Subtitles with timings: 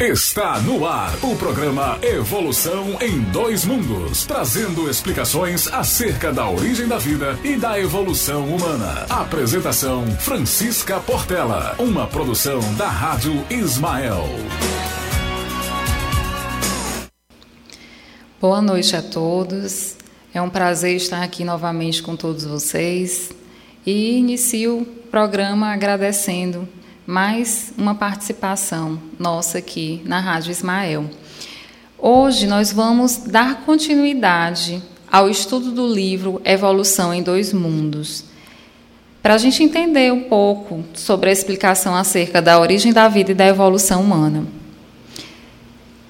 [0.00, 6.96] Está no ar o programa Evolução em Dois Mundos, trazendo explicações acerca da origem da
[6.96, 9.04] vida e da evolução humana.
[9.10, 14.24] Apresentação Francisca Portela, uma produção da Rádio Ismael.
[18.40, 19.96] Boa noite a todos.
[20.32, 23.30] É um prazer estar aqui novamente com todos vocês
[23.84, 26.66] e inicio o programa agradecendo
[27.10, 31.10] mais uma participação nossa aqui na Rádio Ismael.
[31.98, 34.80] Hoje nós vamos dar continuidade
[35.10, 38.26] ao estudo do livro Evolução em Dois Mundos.
[39.20, 43.34] Para a gente entender um pouco sobre a explicação acerca da origem da vida e
[43.34, 44.46] da evolução humana.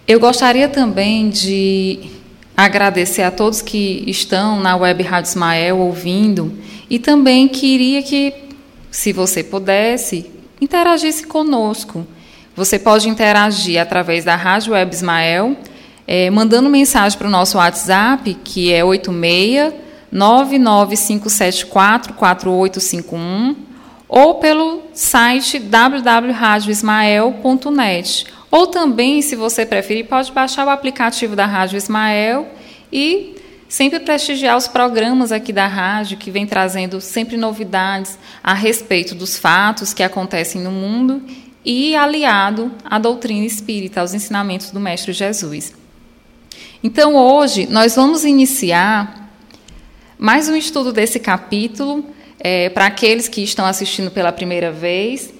[0.06, 2.10] Eu gostaria também de
[2.54, 6.52] agradecer a todos que estão na Web Rádio Ismael ouvindo
[6.90, 8.34] e também queria que,
[8.90, 12.06] se você pudesse, interagisse conosco.
[12.54, 15.56] Você pode interagir através da Rádio Web Ismael,
[16.06, 19.72] é, mandando mensagem para o nosso WhatsApp, que é 86
[20.12, 23.54] 99574 4851,
[24.08, 28.26] ou pelo site www.radioismael.net.
[28.50, 32.48] Ou também, se você preferir, pode baixar o aplicativo da Rádio Ismael
[32.92, 33.36] e
[33.70, 39.38] sempre prestigiar os programas aqui da rádio, que vem trazendo sempre novidades a respeito dos
[39.38, 41.22] fatos que acontecem no mundo
[41.64, 45.72] e aliado à doutrina espírita, aos ensinamentos do Mestre Jesus.
[46.82, 49.30] Então, hoje, nós vamos iniciar
[50.18, 52.04] mais um estudo desse capítulo,
[52.40, 55.32] é, para aqueles que estão assistindo pela primeira vez.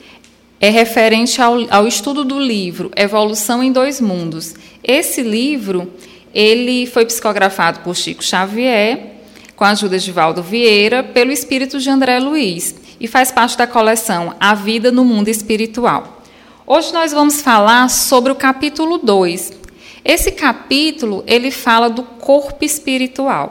[0.61, 4.55] É referente ao, ao estudo do livro Evolução em Dois Mundos.
[4.85, 5.91] Esse livro
[6.35, 9.17] ele foi psicografado por Chico Xavier,
[9.57, 13.67] com a ajuda de Valdo Vieira, pelo espírito de André Luiz, e faz parte da
[13.67, 16.23] coleção A Vida no Mundo Espiritual.
[16.67, 19.53] Hoje nós vamos falar sobre o capítulo 2.
[20.05, 23.51] Esse capítulo, ele fala do corpo espiritual.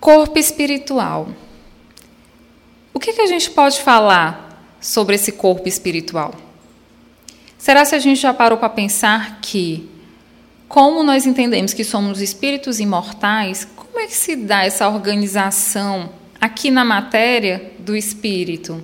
[0.00, 1.28] Corpo espiritual.
[2.94, 6.32] O que, que a gente pode falar sobre esse corpo espiritual?
[7.58, 9.88] Será se a gente já parou para pensar que
[10.68, 16.70] como nós entendemos que somos espíritos imortais, como é que se dá essa organização aqui
[16.70, 18.82] na matéria do espírito?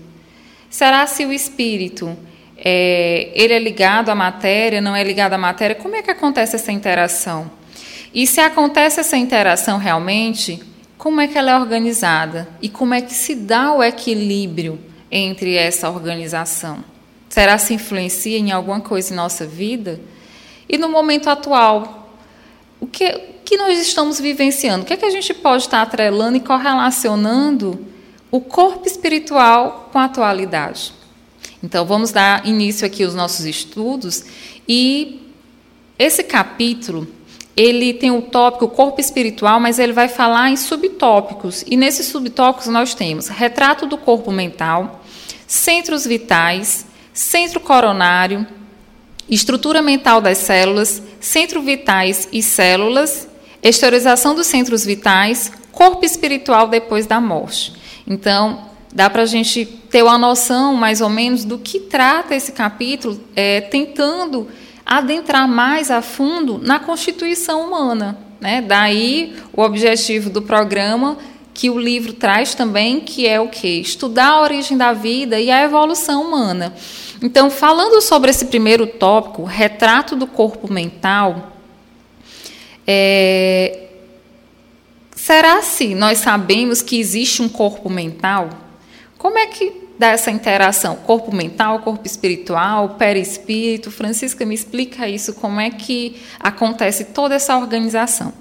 [0.70, 2.16] Será se o espírito
[2.56, 5.76] é, ele é ligado à matéria, não é ligado à matéria?
[5.76, 7.50] Como é que acontece essa interação?
[8.14, 10.62] E se acontece essa interação realmente,
[10.96, 12.48] como é que ela é organizada?
[12.62, 14.80] E como é que se dá o equilíbrio
[15.10, 16.82] entre essa organização?
[17.28, 20.00] Será se influencia em alguma coisa em nossa vida?
[20.68, 22.10] E no momento atual,
[22.80, 23.10] o que,
[23.44, 24.82] que nós estamos vivenciando?
[24.82, 27.86] O que, é que a gente pode estar atrelando e correlacionando
[28.30, 30.92] o corpo espiritual com a atualidade?
[31.62, 34.24] Então, vamos dar início aqui aos nossos estudos
[34.68, 35.32] e
[35.98, 37.06] esse capítulo
[37.56, 41.64] ele tem o tópico corpo espiritual, mas ele vai falar em subtópicos.
[41.66, 45.04] E nesses subtópicos nós temos retrato do corpo mental,
[45.46, 48.46] centros vitais, centro coronário,
[49.28, 53.28] estrutura mental das células, centros vitais e células,
[53.62, 57.72] exteriorização dos centros vitais, corpo espiritual depois da morte.
[58.06, 62.52] Então, dá para a gente ter uma noção, mais ou menos, do que trata esse
[62.52, 64.48] capítulo, é, tentando
[64.84, 68.18] adentrar mais a fundo na constituição humana.
[68.40, 68.60] Né?
[68.60, 71.16] Daí o objetivo do programa
[71.54, 73.80] que o livro traz também, que é o que?
[73.80, 76.74] Estudar a origem da vida e a evolução humana.
[77.24, 81.52] Então, falando sobre esse primeiro tópico, retrato do corpo mental,
[82.86, 83.86] é,
[85.16, 88.50] será se nós sabemos que existe um corpo mental?
[89.16, 90.96] Como é que dá essa interação?
[90.96, 93.90] Corpo mental, corpo espiritual, perispírito?
[93.90, 98.34] Francisca, me explica isso, como é que acontece toda essa organização.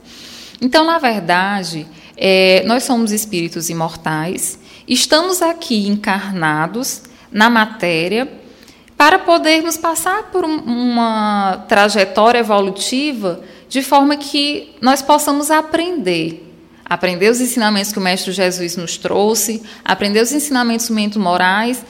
[0.62, 8.43] Então, na verdade, é, nós somos espíritos imortais, estamos aqui encarnados na matéria
[9.04, 16.50] para podermos passar por uma trajetória evolutiva de forma que nós possamos aprender.
[16.86, 21.84] Aprender os ensinamentos que o Mestre Jesus nos trouxe, aprender os ensinamentos morais,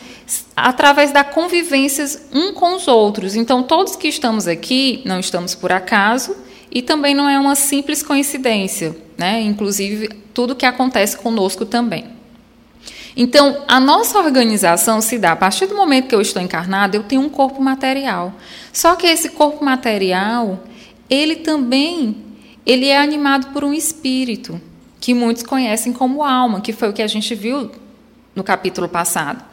[0.55, 2.03] através da convivência
[2.33, 3.35] um com os outros.
[3.35, 6.35] Então, todos que estamos aqui, não estamos por acaso,
[6.71, 9.39] e também não é uma simples coincidência, né?
[9.39, 12.22] inclusive tudo que acontece conosco também.
[13.15, 17.03] Então, a nossa organização se dá a partir do momento que eu estou encarnada, eu
[17.03, 18.33] tenho um corpo material.
[18.71, 20.63] Só que esse corpo material,
[21.09, 22.23] ele também
[22.65, 24.59] ele é animado por um espírito,
[24.99, 27.69] que muitos conhecem como alma, que foi o que a gente viu
[28.33, 29.43] no capítulo passado.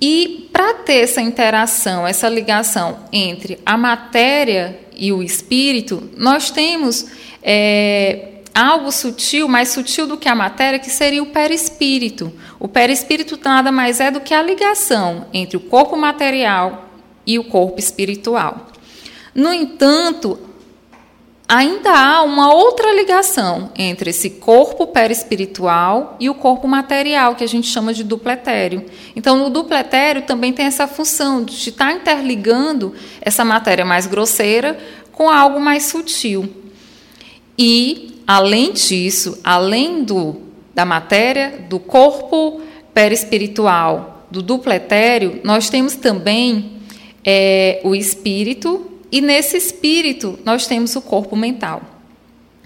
[0.00, 7.06] E para ter essa interação, essa ligação entre a matéria e o espírito, nós temos
[7.40, 12.32] é, algo sutil, mais sutil do que a matéria, que seria o perispírito.
[12.58, 16.88] O perispírito nada mais é do que a ligação entre o corpo material
[17.26, 18.68] e o corpo espiritual.
[19.34, 20.38] No entanto,
[21.48, 27.48] ainda há uma outra ligação entre esse corpo perispiritual e o corpo material, que a
[27.48, 28.84] gente chama de dupletério.
[29.16, 34.78] Então, no dupletério também tem essa função de estar interligando essa matéria mais grosseira
[35.12, 36.48] com algo mais sutil.
[37.58, 40.40] E, além disso, além do,
[40.74, 42.60] da matéria, do corpo
[42.94, 46.78] perispiritual, do dupletério, nós temos também
[47.24, 51.82] é, o espírito e nesse espírito nós temos o corpo mental.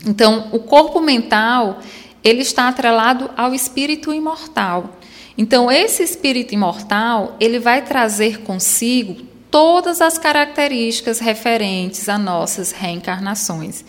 [0.06, 1.80] Então, o corpo mental,
[2.22, 4.96] ele está atrelado ao espírito imortal.
[5.36, 9.16] Então, esse espírito imortal, ele vai trazer consigo
[9.50, 13.84] todas as características referentes a nossas reencarnações,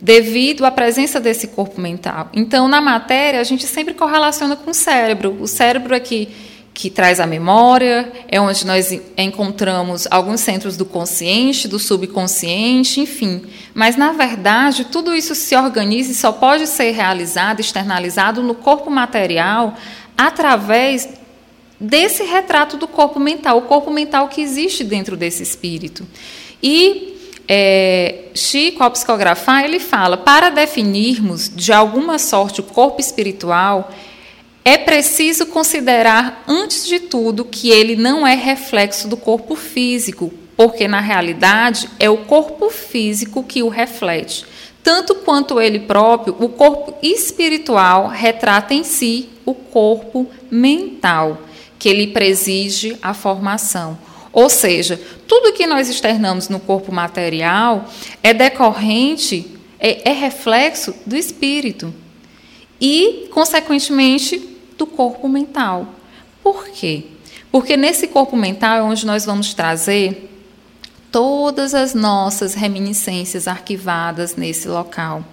[0.00, 2.28] devido à presença desse corpo mental.
[2.32, 5.36] Então, na matéria, a gente sempre correlaciona com o cérebro.
[5.40, 6.28] O cérebro aqui
[6.76, 13.46] que traz a memória, é onde nós encontramos alguns centros do consciente, do subconsciente, enfim.
[13.72, 18.90] Mas, na verdade, tudo isso se organiza e só pode ser realizado, externalizado no corpo
[18.90, 19.74] material
[20.18, 21.08] através
[21.80, 26.06] desse retrato do corpo mental, o corpo mental que existe dentro desse espírito.
[26.62, 27.15] E
[27.48, 33.92] é, Chico, ao psicografar, ele fala: para definirmos de alguma sorte o corpo espiritual,
[34.64, 40.88] é preciso considerar, antes de tudo, que ele não é reflexo do corpo físico, porque
[40.88, 44.44] na realidade é o corpo físico que o reflete.
[44.82, 51.42] Tanto quanto ele próprio, o corpo espiritual retrata em si o corpo mental,
[51.78, 53.96] que ele preside a formação.
[54.36, 57.86] Ou seja, tudo que nós externamos no corpo material
[58.22, 59.50] é decorrente,
[59.80, 61.90] é, é reflexo do espírito.
[62.78, 65.88] E, consequentemente, do corpo mental.
[66.42, 67.04] Por quê?
[67.50, 70.30] Porque nesse corpo mental é onde nós vamos trazer
[71.10, 75.24] todas as nossas reminiscências arquivadas nesse local.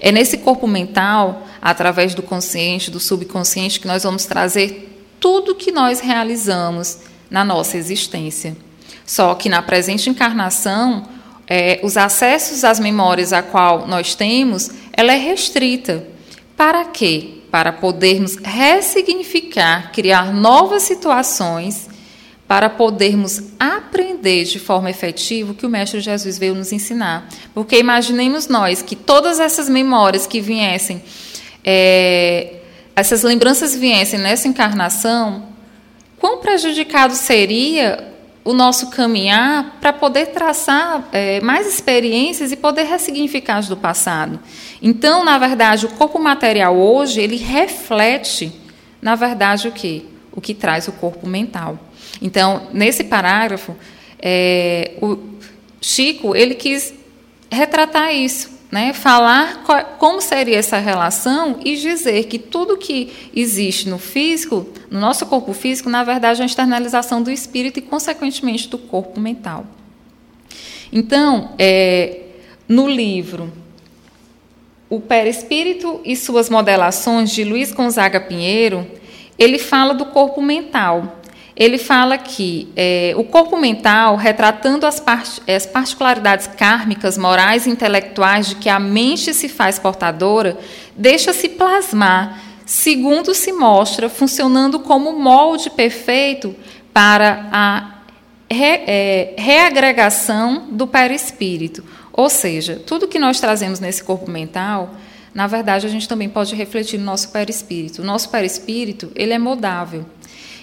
[0.00, 4.86] É nesse corpo mental, através do consciente, do subconsciente, que nós vamos trazer
[5.20, 8.56] tudo que nós realizamos na nossa existência.
[9.06, 11.08] Só que na presente encarnação,
[11.46, 16.06] é, os acessos às memórias a qual nós temos, ela é restrita.
[16.56, 17.40] Para quê?
[17.50, 21.88] para podermos ressignificar, criar novas situações,
[22.46, 27.28] para podermos aprender de forma efetiva o que o Mestre Jesus veio nos ensinar.
[27.54, 31.02] Porque imaginemos nós que todas essas memórias que viessem,
[31.64, 32.54] é,
[32.94, 35.49] essas lembranças viessem nessa encarnação,
[36.20, 38.08] quão prejudicado seria
[38.44, 44.38] o nosso caminhar para poder traçar é, mais experiências e poder ressignificar as do passado.
[44.80, 48.52] Então, na verdade, o corpo material hoje ele reflete,
[49.00, 50.06] na verdade, o que?
[50.32, 51.78] O que traz o corpo mental.
[52.20, 53.76] Então, nesse parágrafo,
[54.18, 55.18] é, o
[55.80, 56.94] Chico ele quis
[57.50, 58.92] retratar isso, né?
[58.92, 59.64] falar
[59.98, 65.52] como seria essa relação e dizer que tudo que existe no físico, no nosso corpo
[65.52, 69.66] físico, na verdade é uma externalização do espírito e, consequentemente, do corpo mental.
[70.92, 72.20] Então, é,
[72.68, 73.52] no livro
[74.88, 78.86] O Perispírito e Suas Modelações, de Luiz Gonzaga Pinheiro,
[79.38, 81.19] ele fala do corpo mental
[81.60, 87.70] ele fala que é, o corpo mental, retratando as, part as particularidades kármicas, morais e
[87.70, 90.56] intelectuais de que a mente se faz portadora,
[90.96, 96.56] deixa-se plasmar, segundo se mostra, funcionando como molde perfeito
[96.94, 97.94] para a
[98.50, 101.84] re, é, reagregação do perispírito.
[102.10, 104.94] Ou seja, tudo que nós trazemos nesse corpo mental,
[105.34, 108.00] na verdade, a gente também pode refletir no nosso perispírito.
[108.00, 110.06] O nosso perispírito ele é modável.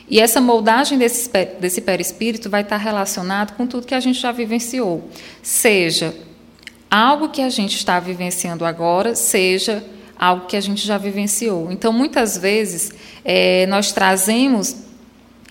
[0.09, 4.31] E essa moldagem desse, desse perispírito vai estar relacionado com tudo que a gente já
[4.31, 5.09] vivenciou.
[5.43, 6.15] Seja
[6.89, 9.83] algo que a gente está vivenciando agora, seja
[10.17, 11.71] algo que a gente já vivenciou.
[11.71, 12.91] Então, muitas vezes,
[13.23, 14.77] é, nós trazemos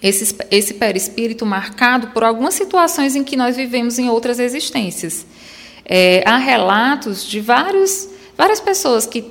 [0.03, 5.27] esse, esse perispírito marcado por algumas situações em que nós vivemos em outras existências.
[5.85, 9.23] É, há relatos de vários, várias pessoas que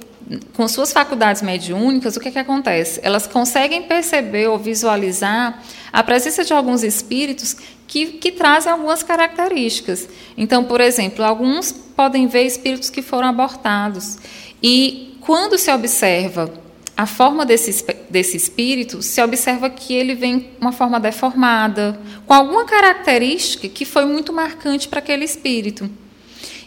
[0.53, 3.00] com suas faculdades mediúnicas, o que, é que acontece?
[3.03, 5.62] Elas conseguem perceber ou visualizar
[5.94, 7.55] a presença de alguns espíritos
[7.88, 10.08] que, que trazem algumas características.
[10.36, 14.17] Então, por exemplo, alguns podem ver espíritos que foram abortados.
[14.62, 16.51] E quando se observa
[16.98, 22.65] a forma desse, desse espírito, se observa que ele vem uma forma deformada, com alguma
[22.65, 25.89] característica que foi muito marcante para aquele espírito.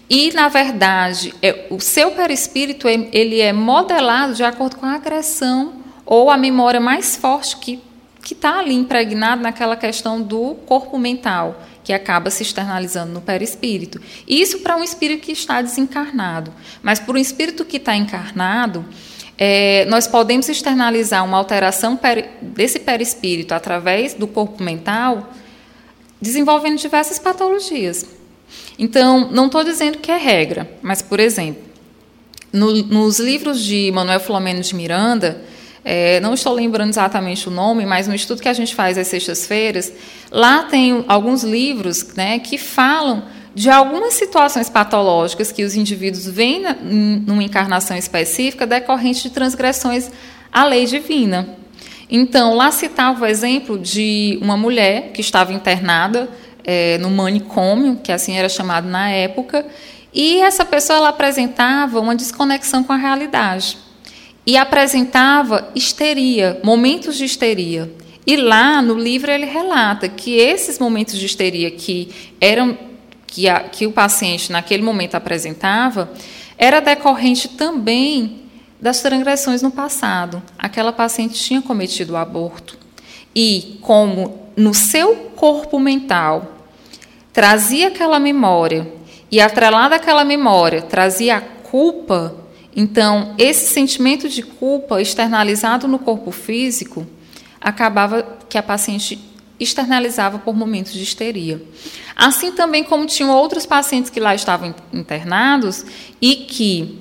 [0.08, 5.74] E, na verdade, é, o seu perispírito ele é modelado de acordo com a agressão
[6.06, 7.82] ou a memória mais forte que
[8.32, 14.00] está ali impregnada naquela questão do corpo mental, que acaba se externalizando no perispírito.
[14.26, 16.52] Isso para um espírito que está desencarnado.
[16.82, 18.84] Mas para um espírito que está encarnado,
[19.36, 21.98] é, nós podemos externalizar uma alteração
[22.40, 25.32] desse perispírito através do corpo mental,
[26.20, 28.17] desenvolvendo diversas patologias.
[28.78, 31.62] Então, não estou dizendo que é regra, mas, por exemplo,
[32.52, 35.42] no, nos livros de Manuel Filomeno de Miranda,
[35.84, 39.06] é, não estou lembrando exatamente o nome, mas no estudo que a gente faz às
[39.06, 39.92] sextas-feiras,
[40.30, 43.24] lá tem alguns livros né, que falam
[43.54, 50.10] de algumas situações patológicas que os indivíduos veem na, numa encarnação específica decorrente de transgressões
[50.52, 51.56] à lei divina.
[52.10, 56.28] Então, lá citava o exemplo de uma mulher que estava internada
[56.70, 59.64] é, no manicômio, que assim era chamado na época,
[60.12, 63.78] e essa pessoa ela apresentava uma desconexão com a realidade
[64.46, 67.90] e apresentava histeria, momentos de histeria.
[68.26, 72.76] E lá no livro ele relata que esses momentos de histeria que eram
[73.26, 76.12] que, a, que o paciente naquele momento apresentava
[76.58, 78.42] era decorrente também
[78.78, 80.42] das transgressões no passado.
[80.58, 82.76] Aquela paciente tinha cometido o aborto.
[83.34, 86.57] E como no seu corpo mental
[87.38, 88.92] trazia aquela memória
[89.30, 92.34] e atrelada àquela memória trazia a culpa,
[92.74, 97.06] então esse sentimento de culpa externalizado no corpo físico
[97.60, 99.20] acabava que a paciente
[99.60, 101.62] externalizava por momentos de histeria.
[102.16, 105.86] Assim também como tinham outros pacientes que lá estavam internados
[106.20, 106.98] e que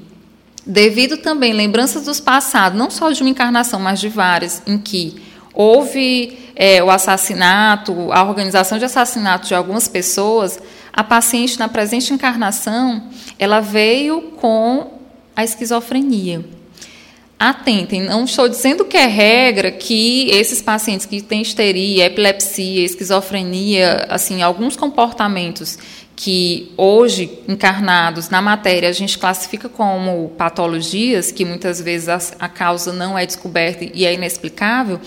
[0.64, 5.20] devido também lembranças dos passados, não só de uma encarnação, mas de várias, em que
[5.60, 10.60] houve é, o assassinato, a organização de assassinato de algumas pessoas,
[10.94, 13.10] a paciente na presente encarnação,
[13.40, 15.00] ela veio com
[15.36, 16.46] a esquizofrenia.
[17.40, 24.06] Atentem, não estou dizendo que é regra que esses pacientes que têm histeria, epilepsia, esquizofrenia,
[24.10, 25.80] assim, alguns comportamentos
[26.16, 32.50] que hoje encarnados na matéria a gente classifica como patologias, que muitas vezes a, a
[32.50, 35.00] causa não é descoberta e é inexplicável,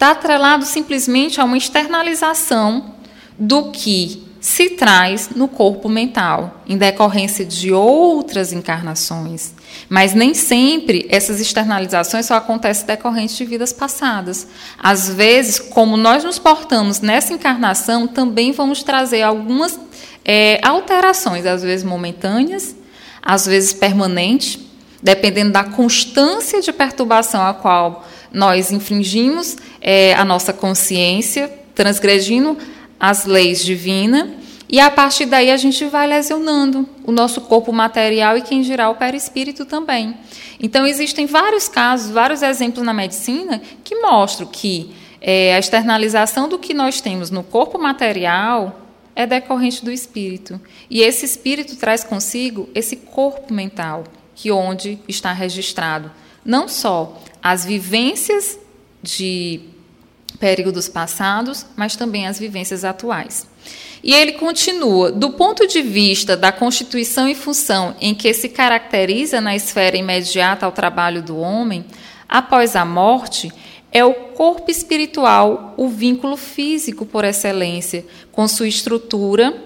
[0.00, 2.94] está atrelado simplesmente a uma externalização
[3.38, 9.52] do que se traz no corpo mental, em decorrência de outras encarnações.
[9.90, 14.48] Mas nem sempre essas externalizações só acontecem decorrente de vidas passadas.
[14.82, 19.78] Às vezes, como nós nos portamos nessa encarnação, também vamos trazer algumas
[20.24, 22.74] é, alterações, às vezes momentâneas,
[23.20, 24.60] às vezes permanentes,
[25.02, 28.02] dependendo da constância de perturbação a qual
[28.32, 32.56] nós infringimos é, a nossa consciência, transgredindo
[32.98, 34.28] as leis divinas,
[34.68, 38.88] e a partir daí a gente vai lesionando o nosso corpo material e quem dirá
[38.88, 40.14] o perispírito também.
[40.60, 46.58] Então existem vários casos, vários exemplos na medicina que mostram que é, a externalização do
[46.58, 48.80] que nós temos no corpo material
[49.16, 50.60] é decorrente do espírito.
[50.88, 54.04] E esse espírito traz consigo esse corpo mental,
[54.36, 56.12] que onde está registrado
[56.44, 58.58] não só as vivências
[59.02, 59.60] de
[60.38, 63.46] períodos passados, mas também as vivências atuais.
[64.02, 69.40] E ele continua: do ponto de vista da constituição e função em que se caracteriza
[69.40, 71.84] na esfera imediata ao trabalho do homem,
[72.28, 73.52] após a morte,
[73.92, 79.62] é o corpo espiritual o vínculo físico por excelência, com sua estrutura,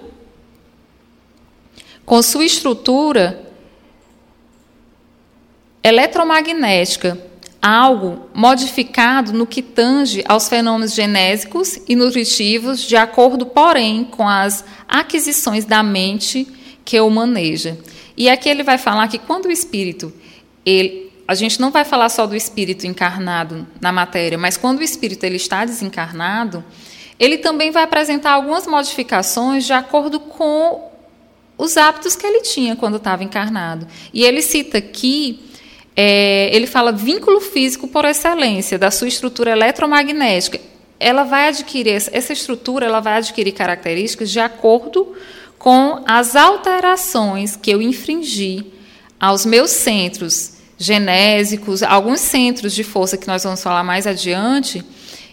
[2.05, 3.41] com sua estrutura
[5.83, 7.17] eletromagnética,
[7.65, 14.63] algo modificado no que tange aos fenômenos genésicos e nutritivos, de acordo, porém, com as
[14.87, 16.47] aquisições da mente
[16.85, 17.75] que o maneja.
[18.15, 20.13] E aqui ele vai falar que quando o espírito,
[20.63, 24.83] ele, a gente não vai falar só do espírito encarnado na matéria, mas quando o
[24.83, 26.63] espírito ele está desencarnado,
[27.19, 30.91] ele também vai apresentar algumas modificações de acordo com
[31.57, 33.87] os hábitos que ele tinha quando estava encarnado.
[34.13, 35.44] E ele cita aqui
[35.95, 40.59] é, ele fala vínculo físico por excelência, da sua estrutura eletromagnética.
[40.99, 45.15] Ela vai adquirir, essa estrutura ela vai adquirir características de acordo
[45.57, 48.73] com as alterações que eu infringi
[49.19, 54.83] aos meus centros genésicos, alguns centros de força que nós vamos falar mais adiante,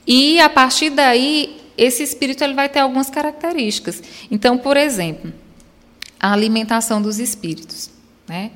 [0.06, 4.02] e a partir daí esse espírito ele vai ter algumas características.
[4.30, 5.32] Então, por exemplo,
[6.20, 7.90] a alimentação dos espíritos,
[8.28, 8.52] né?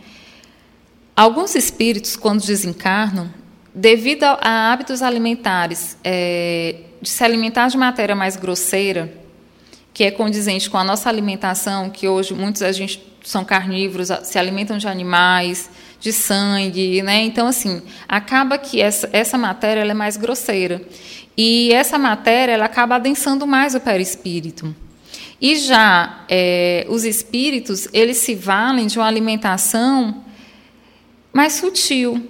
[1.16, 3.32] Alguns espíritos, quando desencarnam,
[3.74, 9.10] devido a, hábitos alimentares, é, de se alimentar de matéria mais grosseira,
[9.94, 14.38] que é condizente com a nossa alimentação, que hoje muitos a gente são carnívoros, se
[14.38, 17.22] alimentam de animais, de sangue, né?
[17.22, 20.82] Então, assim, acaba que essa, essa matéria é mais grosseira.
[21.34, 24.76] E essa matéria ela acaba adensando mais o perispírito.
[25.40, 30.25] E já é, os espíritos, eles se valem de uma alimentação
[31.36, 32.26] mais sutil,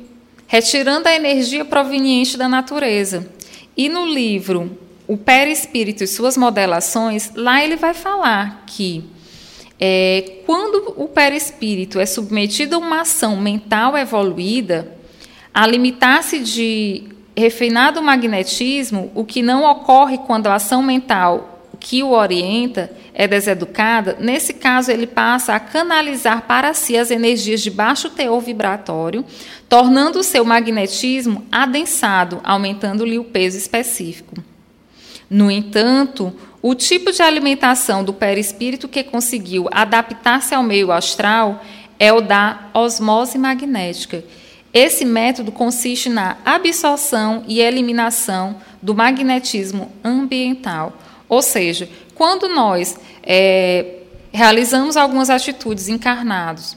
[0.48, 3.30] retirando a energia proveniente da natureza.
[3.76, 9.04] E no livro O Perispírito e Suas Modelações, lá ele vai falar que
[9.78, 14.92] é, quando o perispírito é submetido a uma ação mental evoluída,
[15.54, 17.04] a limitar-se de
[17.36, 24.18] refinado magnetismo, o que não ocorre quando a ação mental que o orienta é deseducada,
[24.20, 29.24] nesse caso ele passa a canalizar para si as energias de baixo teor vibratório,
[29.70, 34.36] tornando o seu magnetismo adensado, aumentando-lhe o peso específico.
[35.30, 36.30] No entanto,
[36.60, 41.64] o tipo de alimentação do perispírito que conseguiu adaptar-se ao meio astral
[41.98, 44.22] é o da osmose magnética.
[44.74, 50.92] Esse método consiste na absorção e eliminação do magnetismo ambiental.
[51.28, 54.00] Ou seja, quando nós é,
[54.32, 56.76] realizamos algumas atitudes encarnados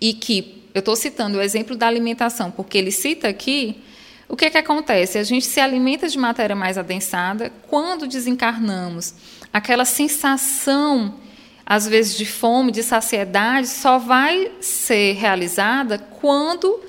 [0.00, 3.82] e que eu estou citando o exemplo da alimentação, porque ele cita aqui
[4.30, 5.18] o que, é que acontece?
[5.18, 7.52] A gente se alimenta de matéria mais adensada.
[7.66, 9.12] Quando desencarnamos,
[9.52, 11.16] aquela sensação,
[11.66, 16.80] às vezes, de fome, de saciedade, só vai ser realizada quando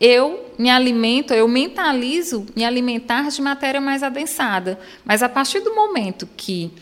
[0.00, 4.80] eu me alimento, eu mentalizo me alimentar de matéria mais adensada.
[5.04, 6.72] Mas a partir do momento que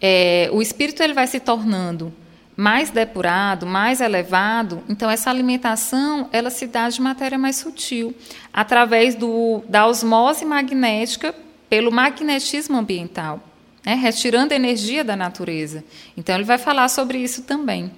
[0.00, 2.12] é, o espírito ele vai se tornando
[2.56, 8.14] mais depurado, mais elevado, então essa alimentação ela se dá de matéria mais sutil,
[8.52, 11.34] através do, da osmose magnética
[11.68, 13.40] pelo magnetismo ambiental,
[13.84, 15.82] né, retirando energia da natureza.
[16.16, 17.90] Então ele vai falar sobre isso também.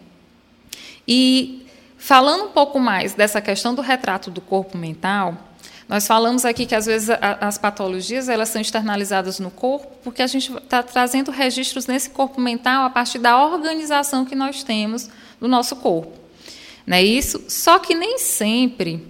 [1.06, 1.63] E
[2.04, 5.38] falando um pouco mais dessa questão do retrato do corpo mental,
[5.88, 7.08] nós falamos aqui que às vezes
[7.40, 12.42] as patologias elas são externalizadas no corpo porque a gente está trazendo registros nesse corpo
[12.42, 15.08] mental a partir da organização que nós temos
[15.40, 16.12] no nosso corpo,
[16.86, 17.42] não é isso?
[17.48, 19.02] Só que nem sempre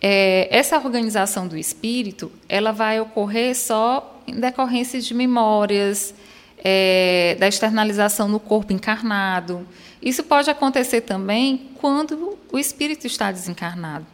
[0.00, 6.14] é, essa organização do espírito ela vai ocorrer só em decorrência de memórias,
[6.62, 9.66] é, da externalização no corpo encarnado.
[10.00, 14.06] Isso pode acontecer também quando o espírito está desencarnado.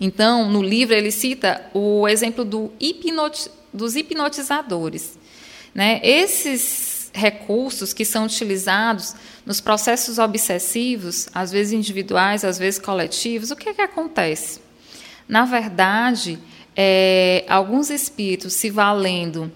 [0.00, 5.18] Então, no livro, ele cita o exemplo do hipnoti dos hipnotizadores.
[5.74, 6.00] Né?
[6.02, 9.14] Esses recursos que são utilizados
[9.44, 14.60] nos processos obsessivos, às vezes individuais, às vezes coletivos, o que, é que acontece?
[15.28, 16.38] Na verdade,
[16.74, 19.52] é, alguns espíritos se valendo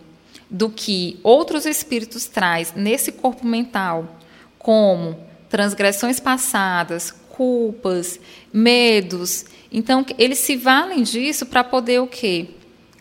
[0.51, 4.19] do que outros espíritos traz nesse corpo mental,
[4.59, 8.19] como transgressões passadas, culpas,
[8.53, 12.49] medos, então, eles se valem disso para poder o quê?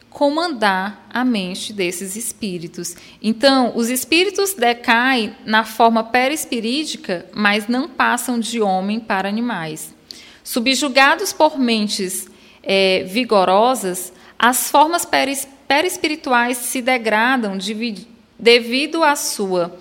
[0.10, 2.96] Comandar a mente desses espíritos.
[3.22, 9.94] Então, os espíritos decaem na forma perispirídica, mas não passam de homem para animais.
[10.44, 12.28] Subjugados por mentes
[12.62, 18.08] é, vigorosas, as formas peris, perispirituais se degradam de,
[18.40, 19.78] devido à sua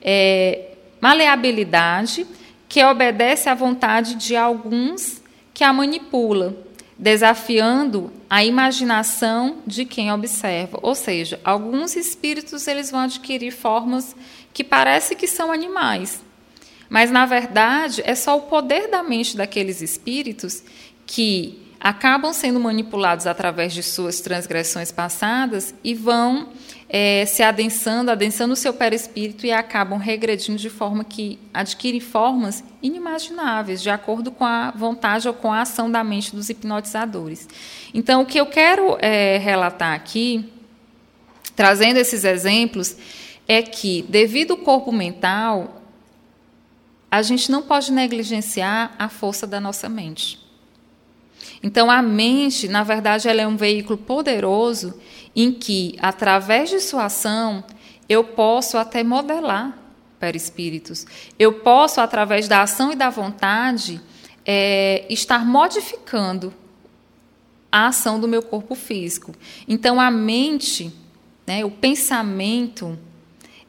[0.00, 0.68] é,
[1.00, 2.24] maleabilidade,
[2.68, 5.20] que obedece à vontade de alguns
[5.52, 6.56] que a manipula,
[6.96, 10.78] desafiando a imaginação de quem observa.
[10.80, 14.14] Ou seja, alguns espíritos eles vão adquirir formas
[14.54, 16.22] que parece que são animais,
[16.88, 20.62] mas na verdade é só o poder da mente daqueles espíritos
[21.04, 26.50] que acabam sendo manipulados através de suas transgressões passadas e vão
[26.88, 32.62] é, se adensando, adensando o seu perispírito e acabam regredindo de forma que adquirem formas
[32.80, 37.48] inimagináveis, de acordo com a vontade ou com a ação da mente dos hipnotizadores.
[37.92, 40.52] Então, o que eu quero é, relatar aqui,
[41.56, 42.96] trazendo esses exemplos,
[43.48, 45.82] é que, devido ao corpo mental,
[47.10, 50.41] a gente não pode negligenciar a força da nossa mente.
[51.62, 54.98] Então, a mente, na verdade, ela é um veículo poderoso
[55.34, 57.64] em que, através de sua ação,
[58.08, 59.78] eu posso até modelar
[60.18, 61.06] perispíritos.
[61.38, 64.00] Eu posso, através da ação e da vontade,
[64.44, 66.52] é, estar modificando
[67.70, 69.32] a ação do meu corpo físico.
[69.66, 70.92] Então, a mente,
[71.46, 72.98] né, o pensamento,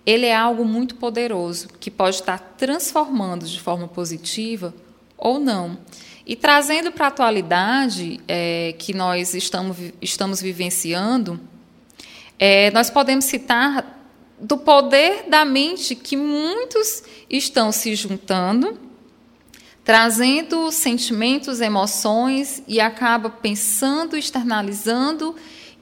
[0.06, 4.74] ele é algo muito poderoso que pode estar transformando de forma positiva
[5.18, 5.78] ou não.
[6.26, 11.40] E trazendo para a atualidade é, que nós estamos, estamos vivenciando,
[12.40, 14.00] é, nós podemos citar
[14.40, 18.80] do poder da mente que muitos estão se juntando,
[19.84, 25.36] trazendo sentimentos, emoções e acaba pensando, externalizando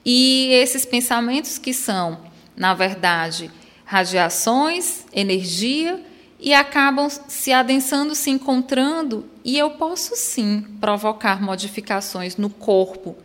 [0.03, 2.19] e esses pensamentos que são,
[2.55, 3.51] na verdade,
[3.85, 6.03] radiações, energia
[6.39, 13.15] e acabam se adensando, se encontrando, e eu posso sim provocar modificações no corpo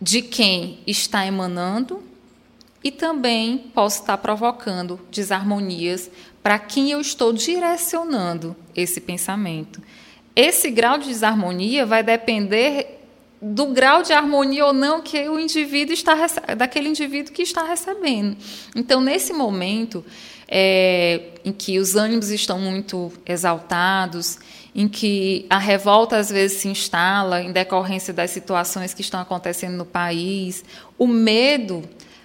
[0.00, 2.02] de quem está emanando
[2.82, 6.10] e também posso estar provocando desarmonias
[6.42, 9.82] para quem eu estou direcionando esse pensamento.
[10.34, 12.98] Esse grau de desarmonia vai depender
[13.42, 16.14] do grau de harmonia ou não que o indivíduo está
[16.56, 18.36] daquele indivíduo que está recebendo.
[18.74, 20.04] Então, nesse momento
[20.46, 24.38] é, em que os ânimos estão muito exaltados,
[24.74, 29.76] em que a revolta às vezes se instala em decorrência das situações que estão acontecendo
[29.76, 30.64] no país,
[30.98, 31.82] o medo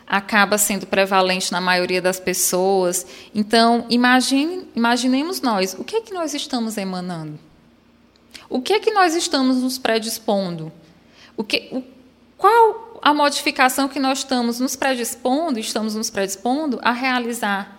[0.07, 3.05] acaba sendo prevalente na maioria das pessoas.
[3.33, 7.39] Então, imagine, imaginemos nós, o que é que nós estamos emanando?
[8.47, 10.71] O que é que nós estamos nos predispondo?
[11.35, 11.83] O que, o,
[12.37, 17.74] qual a modificação que nós estamos nos predispondo, estamos nos predispondo a realizar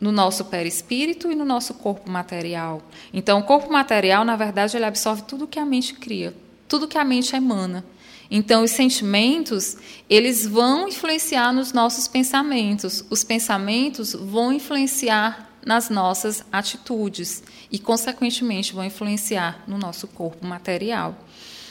[0.00, 2.82] no nosso perispírito e no nosso corpo material.
[3.12, 6.34] Então, o corpo material, na verdade, ele absorve tudo que a mente cria,
[6.66, 7.84] tudo que a mente emana.
[8.30, 9.76] Então, os sentimentos,
[10.08, 13.04] eles vão influenciar nos nossos pensamentos.
[13.10, 21.18] Os pensamentos vão influenciar nas nossas atitudes e, consequentemente, vão influenciar no nosso corpo material.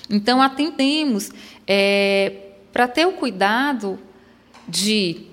[0.09, 1.31] Então, atendemos
[1.65, 3.97] é, para ter o cuidado
[4.67, 5.28] de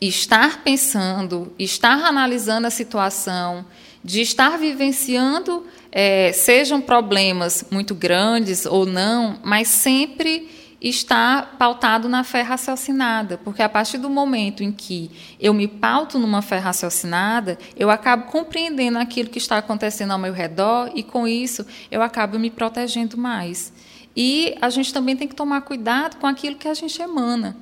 [0.00, 3.64] estar pensando, estar analisando a situação,
[4.04, 10.48] de estar vivenciando, é, sejam problemas muito grandes ou não, mas sempre
[10.80, 16.18] está pautado na fé raciocinada, porque a partir do momento em que eu me pauto
[16.18, 21.26] numa fé raciocinada, eu acabo compreendendo aquilo que está acontecendo ao meu redor e com
[21.26, 23.72] isso eu acabo me protegendo mais.
[24.14, 27.56] E a gente também tem que tomar cuidado com aquilo que a gente emana.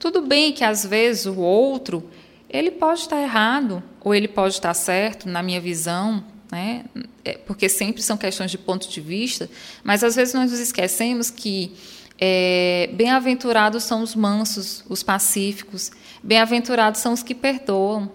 [0.00, 2.02] Tudo bem que às vezes o outro
[2.48, 6.86] ele pode estar errado ou ele pode estar certo na minha visão, né?
[7.22, 9.48] É, porque sempre são questões de ponto de vista,
[9.84, 11.74] mas às vezes nós nos esquecemos que
[12.18, 18.10] é, bem-aventurados são os mansos, os pacíficos, bem-aventurados são os que perdoam,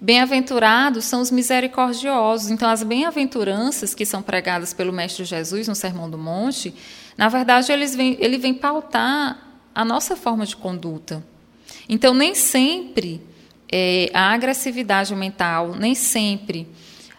[0.00, 2.48] bem-aventurados são os misericordiosos.
[2.48, 6.72] Então, as bem-aventuranças que são pregadas pelo Mestre Jesus no Sermão do Monte,
[7.18, 9.43] na verdade, eles vêm, ele vem pautar
[9.74, 11.24] a nossa forma de conduta.
[11.88, 13.20] Então, nem sempre
[13.70, 16.68] é, a agressividade mental, nem sempre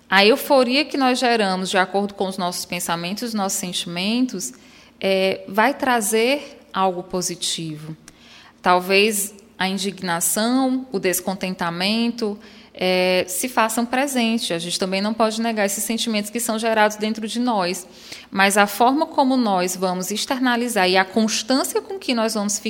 [0.10, 4.54] a euforia que nós geramos de acordo com os nossos pensamentos, os nossos sentimentos,
[5.00, 7.98] é, vai trazer algo positivo.
[8.62, 12.40] Talvez a indignação, o descontentamento
[12.78, 14.52] é, se façam presentes.
[14.52, 17.88] A gente também não pode negar esses sentimentos que são gerados dentro de nós.
[18.30, 22.62] Mas a forma como nós vamos externalizar e a constância com que nós vamos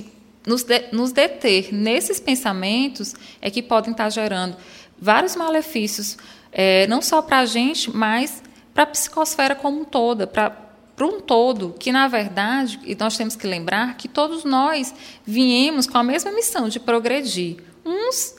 [0.46, 4.56] nos, de, nos deter nesses pensamentos é que podem estar gerando
[4.98, 6.18] vários malefícios,
[6.52, 8.44] é, não só para a gente, mas
[8.76, 10.65] para a psicosfera como um todo, para
[10.96, 15.88] para um todo, que na verdade, e nós temos que lembrar que todos nós viemos
[15.88, 17.58] com a mesma missão de progredir.
[17.86, 18.36] Uns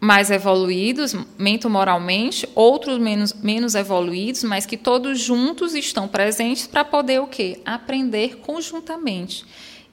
[0.00, 7.20] mais evoluídos mentomoralmente, outros menos, menos evoluídos, mas que todos juntos estão presentes para poder
[7.20, 7.60] o quê?
[7.64, 9.44] Aprender conjuntamente.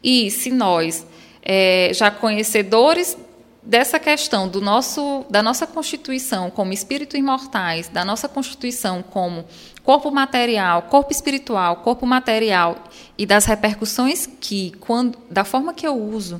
[0.04, 1.06] E se nós,
[1.42, 3.18] é, já conhecedores
[3.64, 9.44] dessa questão do nosso, da nossa constituição como espírito imortais, da nossa constituição como
[9.84, 12.78] corpo material, corpo espiritual, corpo material
[13.18, 16.40] e das repercussões que, quando, da forma que eu uso,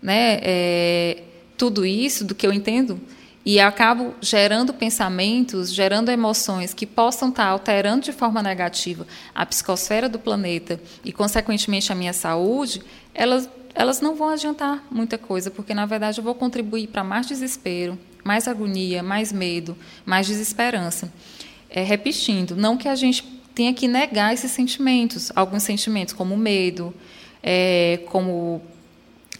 [0.00, 1.22] né, é,
[1.62, 3.00] tudo isso, do que eu entendo,
[3.46, 10.08] e acabo gerando pensamentos, gerando emoções que possam estar alterando de forma negativa a psicosfera
[10.08, 12.82] do planeta e, consequentemente, a minha saúde,
[13.14, 17.28] elas, elas não vão adiantar muita coisa, porque, na verdade, eu vou contribuir para mais
[17.28, 21.12] desespero, mais agonia, mais medo, mais desesperança.
[21.70, 23.22] É, repetindo, não que a gente
[23.54, 26.92] tenha que negar esses sentimentos, alguns sentimentos, como medo,
[27.40, 28.60] é, como,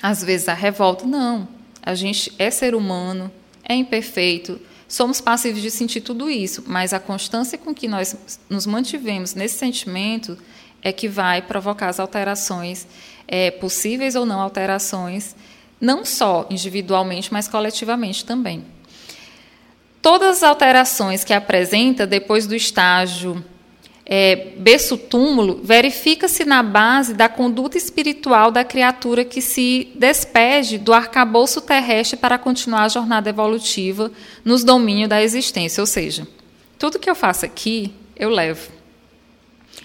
[0.01, 3.31] às vezes, a revolta, não a gente é ser humano,
[3.65, 8.17] é imperfeito, somos passivos de sentir tudo isso, mas a constância com que nós
[8.49, 10.39] nos mantivemos nesse sentimento
[10.83, 12.87] é que vai provocar as alterações,
[13.27, 15.35] é, possíveis ou não alterações,
[15.81, 18.65] não só individualmente, mas coletivamente também.
[20.01, 23.45] Todas as alterações que apresenta depois do estágio
[24.05, 31.61] é, berço-túmulo, verifica-se na base da conduta espiritual da criatura que se despede do arcabouço
[31.61, 34.11] terrestre para continuar a jornada evolutiva
[34.45, 35.81] nos domínios da existência.
[35.81, 36.27] Ou seja,
[36.79, 38.71] tudo que eu faço aqui, eu levo.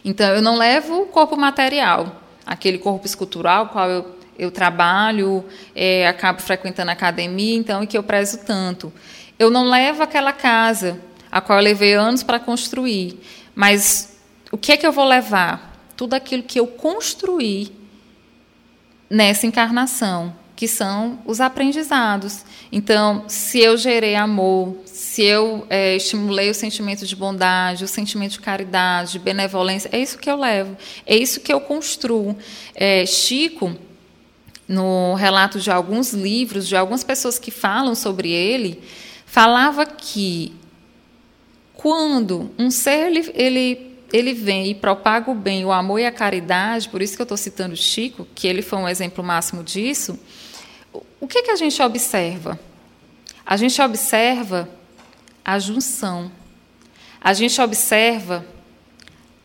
[0.03, 6.07] Então, eu não levo o corpo material, aquele corpo escultural, qual eu, eu trabalho, é,
[6.07, 8.91] acabo frequentando a academia, então, e que eu prezo tanto.
[9.37, 10.99] Eu não levo aquela casa,
[11.31, 13.19] a qual eu levei anos para construir.
[13.57, 14.09] Mas
[14.51, 15.75] o que é que eu vou levar?
[15.95, 17.71] Tudo aquilo que eu construí
[19.09, 22.45] nessa encarnação, que são os aprendizados.
[22.71, 28.33] Então, se eu gerei amor, se eu é, estimulei o sentimento de bondade, o sentimento
[28.33, 32.37] de caridade, de benevolência, é isso que eu levo, é isso que eu construo.
[32.75, 33.75] É, Chico,
[34.67, 38.83] no relato de alguns livros, de algumas pessoas que falam sobre ele,
[39.25, 40.53] falava que
[41.77, 46.11] quando um ser ele, ele, ele vem e propaga o bem, o amor e a
[46.11, 50.19] caridade, por isso que eu estou citando Chico, que ele foi um exemplo máximo disso,
[51.19, 52.59] o que, que a gente observa?
[53.45, 54.67] A gente observa
[55.45, 56.31] a junção,
[57.21, 58.45] a gente observa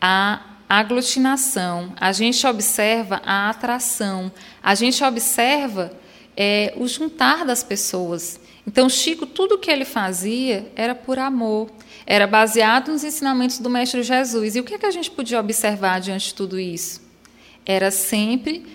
[0.01, 5.93] a aglutinação, a gente observa a atração, a gente observa
[6.35, 8.39] é, o juntar das pessoas.
[8.65, 11.69] Então, Chico, tudo que ele fazia era por amor,
[12.05, 14.55] era baseado nos ensinamentos do Mestre Jesus.
[14.55, 17.01] E o que, é que a gente podia observar diante de tudo isso?
[17.65, 18.65] Era sempre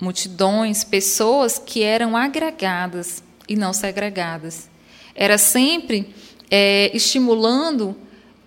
[0.00, 4.68] multidões, pessoas que eram agregadas e não segregadas.
[5.14, 6.12] Era sempre
[6.50, 7.96] é, estimulando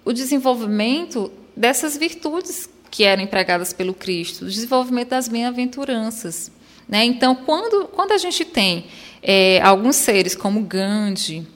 [0.04, 6.52] o desenvolvimento dessas virtudes que eram empregadas pelo Cristo, o desenvolvimento das bem-aventuranças.
[6.88, 7.04] Né?
[7.06, 8.86] Então, quando, quando a gente tem
[9.22, 11.48] é, alguns seres como Gandhi,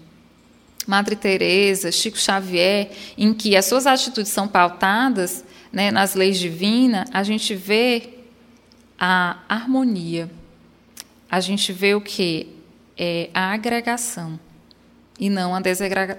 [0.87, 7.07] Madre Teresa, Chico Xavier, em que as suas atitudes são pautadas né, nas leis divinas,
[7.13, 8.09] a gente vê
[8.97, 10.29] a harmonia.
[11.29, 12.47] A gente vê o que
[12.97, 14.39] é a agregação
[15.19, 15.61] e não a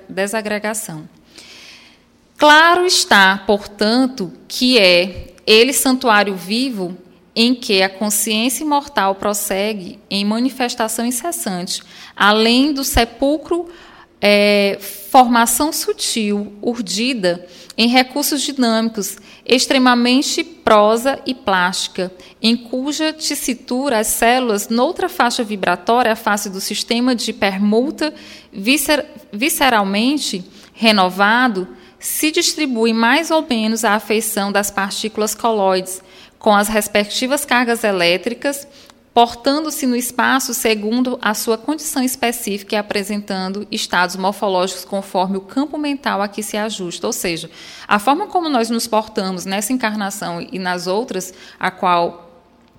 [0.08, 1.08] desagregação.
[2.38, 6.96] Claro está, portanto, que é ele santuário vivo
[7.34, 11.82] em que a consciência imortal prossegue em manifestação incessante,
[12.16, 13.68] além do sepulcro
[14.20, 19.16] é, formação sutil, urdida, em recursos dinâmicos,
[19.46, 22.12] extremamente prosa e plástica,
[22.42, 28.12] em cuja tessitura as células, noutra faixa vibratória, a face do sistema de permuta
[28.52, 31.66] viscer visceralmente renovado,
[31.98, 36.02] se distribui mais ou menos a afeição das partículas coloides,
[36.40, 38.66] com as respectivas cargas elétricas,
[39.12, 45.76] portando-se no espaço segundo a sua condição específica e apresentando estados morfológicos conforme o campo
[45.76, 47.06] mental a que se ajusta.
[47.06, 47.50] Ou seja,
[47.86, 52.30] a forma como nós nos portamos nessa encarnação e nas outras a qual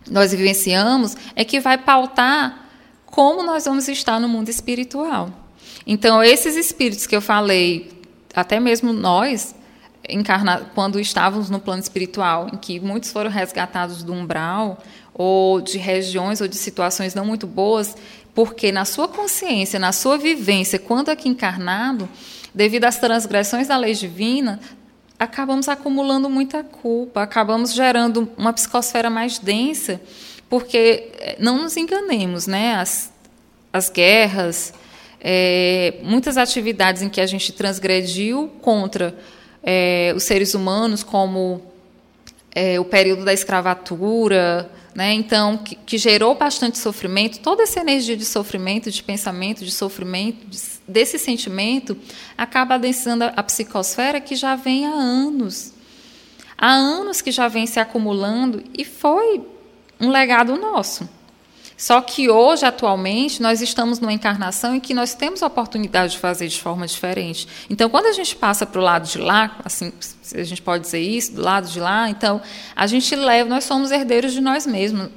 [0.10, 2.67] nós vivenciamos é que vai pautar
[3.06, 5.30] como nós vamos estar no mundo espiritual.
[5.86, 7.91] Então, esses espíritos que eu falei,
[8.34, 9.54] até mesmo nós,
[10.10, 14.78] encarna, quando estávamos no plano espiritual, em que muitos foram resgatados do umbral,
[15.14, 17.96] ou de regiões ou de situações não muito boas,
[18.34, 22.08] porque na sua consciência, na sua vivência, quando aqui encarnado,
[22.54, 24.60] devido às transgressões da lei divina,
[25.20, 30.02] acabamos acumulando muita culpa, acabamos gerando uma psicosfera mais densa,
[30.50, 32.76] porque eh, não nos enganemos, né?
[32.76, 33.14] As,
[33.72, 34.74] as guerras,
[35.20, 39.16] é, muitas atividades em que a gente transgrediu contra
[39.63, 41.62] é, os seres humanos, como
[42.54, 45.13] é, o período da escravatura, né?
[45.13, 50.45] então que, que, gerou bastante sofrimento, toda essa energia de sofrimento, de pensamento, de sofrimento,
[50.47, 51.97] de, desse sentimento,
[52.38, 55.74] acaba adensando a, psicosfera que já vem há anos.
[56.58, 59.41] Há anos que já vem se acumulando e foi
[60.00, 61.10] um legado nosso.
[61.82, 66.20] Só que hoje, atualmente, nós estamos numa encarnação em que nós temos a oportunidade de
[66.20, 67.48] fazer de forma diferente.
[67.72, 69.91] Então, quando a gente passa para o lado de lá, assim,
[70.36, 72.39] a gente pode dizer isso, do lado de lá, então,
[72.76, 75.10] a gente leva, nós somos herdeiros de nós mesmos.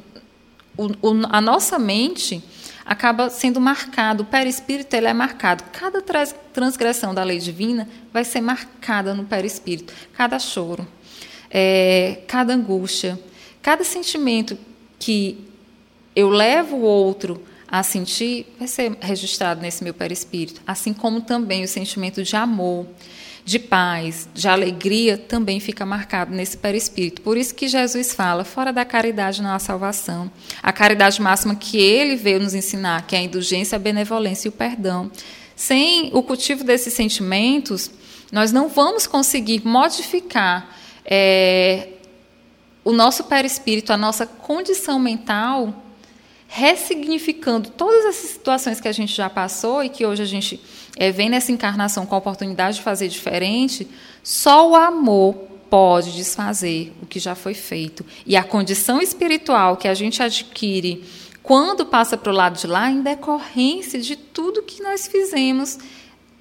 [0.74, 2.42] O, o, a nossa mente
[2.83, 5.64] acaba sendo marcado, o perispírito ele é marcado.
[5.70, 9.92] Cada transgressão da lei divina vai ser marcada no perispírito.
[10.14, 10.88] Cada choro,
[11.50, 13.20] é, cada angústia,
[13.61, 14.57] cada sentimento
[14.98, 15.53] que
[16.14, 20.61] eu levo o outro a sentir, vai ser registrado nesse meu perispírito.
[20.66, 22.87] Assim como também o sentimento de amor,
[23.44, 27.20] de paz, de alegria também fica marcado nesse perispírito.
[27.20, 30.31] Por isso que Jesus fala: fora da caridade não há salvação.
[30.62, 34.50] A caridade máxima que ele veio nos ensinar, que é a indulgência, a benevolência e
[34.50, 35.11] o perdão.
[35.55, 37.90] Sem o cultivo desses sentimentos,
[38.33, 41.88] nós não vamos conseguir modificar é,
[42.83, 45.83] o nosso perispírito, a nossa condição mental,
[46.57, 50.61] ressignificando todas essas situações que a gente já passou e que hoje a gente
[50.97, 53.88] é, vem nessa encarnação com a oportunidade de fazer diferente,
[54.23, 55.35] só o amor
[55.69, 58.07] pode desfazer o que já foi feito.
[58.25, 61.03] E a condição espiritual que a gente adquire
[61.43, 65.77] quando passa para o lado de lá, em decorrência de tudo que nós fizemos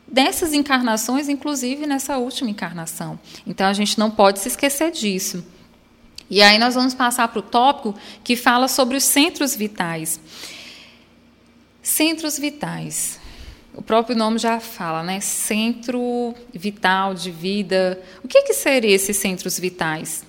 [0.07, 3.19] dessas encarnações, inclusive nessa última encarnação.
[3.47, 5.43] Então a gente não pode se esquecer disso.
[6.29, 10.19] E aí nós vamos passar para o tópico que fala sobre os centros vitais.
[11.81, 13.19] Centros vitais.
[13.75, 15.19] O próprio nome já fala, né?
[15.19, 17.99] Centro vital de vida.
[18.23, 20.23] O que, que seriam esses centros vitais?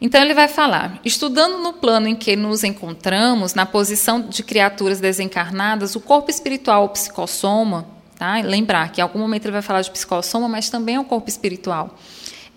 [0.00, 5.00] Então ele vai falar: estudando no plano em que nos encontramos, na posição de criaturas
[5.00, 8.40] desencarnadas, o corpo espiritual, o psicossoma, tá?
[8.40, 11.28] lembrar que em algum momento ele vai falar de psicossoma, mas também é o corpo
[11.28, 11.96] espiritual.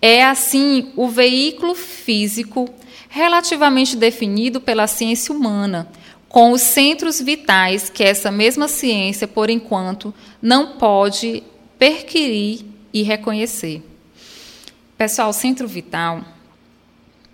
[0.04, 2.68] É assim o veículo físico
[3.08, 5.88] relativamente definido pela ciência humana,
[6.28, 11.44] com os centros vitais que essa mesma ciência, por enquanto, não pode
[11.78, 13.80] perquirir e reconhecer.
[14.98, 16.24] Pessoal, centro vital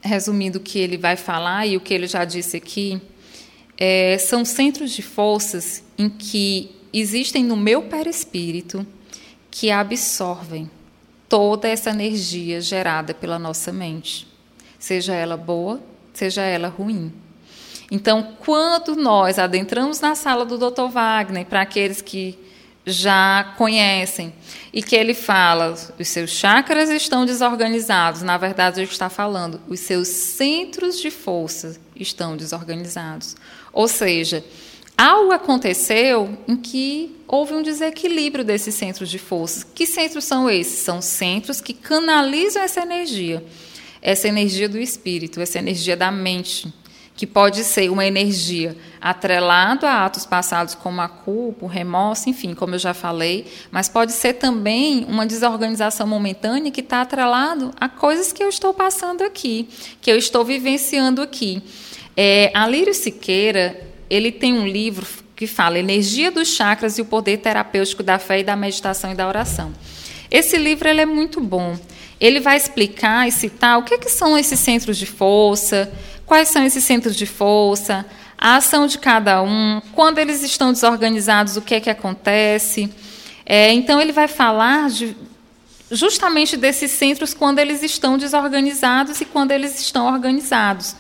[0.03, 3.01] resumindo o que ele vai falar e o que ele já disse aqui,
[3.77, 8.87] é, são centros de forças em que existem no meu perispírito
[9.51, 10.71] que absorvem
[11.29, 14.27] toda essa energia gerada pela nossa mente,
[14.79, 15.81] seja ela boa,
[16.15, 17.13] seja ela ruim.
[17.91, 20.89] Então, quando nós adentramos na sala do Dr.
[20.91, 22.39] Wagner, para aqueles que
[22.85, 24.33] já conhecem,
[24.73, 28.23] e que ele fala: os seus chakras estão desorganizados.
[28.23, 33.37] Na verdade, ele está falando: os seus centros de força estão desorganizados.
[33.73, 34.45] Ou seja,
[34.97, 39.67] algo aconteceu em que houve um desequilíbrio desses centros de força.
[39.75, 40.79] Que centros são esses?
[40.79, 43.45] São centros que canalizam essa energia,
[44.01, 46.73] essa energia do espírito, essa energia da mente
[47.19, 52.55] que pode ser uma energia atrelada a atos passados como a culpa, o remorso, enfim,
[52.55, 57.89] como eu já falei, mas pode ser também uma desorganização momentânea que está atrelado a
[57.89, 59.69] coisas que eu estou passando aqui,
[60.01, 61.61] que eu estou vivenciando aqui.
[62.17, 65.05] É, a Lírio Siqueira, ele tem um livro
[65.39, 69.15] que fala Energia dos Chakras e o Poder Terapêutico da Fé e da Meditação e
[69.15, 69.73] da Oração.
[70.29, 71.79] Esse livro ele é muito bom.
[72.21, 75.93] Ele vai explicar e citar o que, é que são esses centros de força,
[76.27, 78.05] quais são esses centros de força,
[78.37, 82.93] a ação de cada um, quando eles estão desorganizados, o que é que acontece.
[83.47, 85.17] É, então, ele vai falar de,
[85.89, 90.97] justamente desses centros quando eles estão desorganizados e quando eles estão organizados.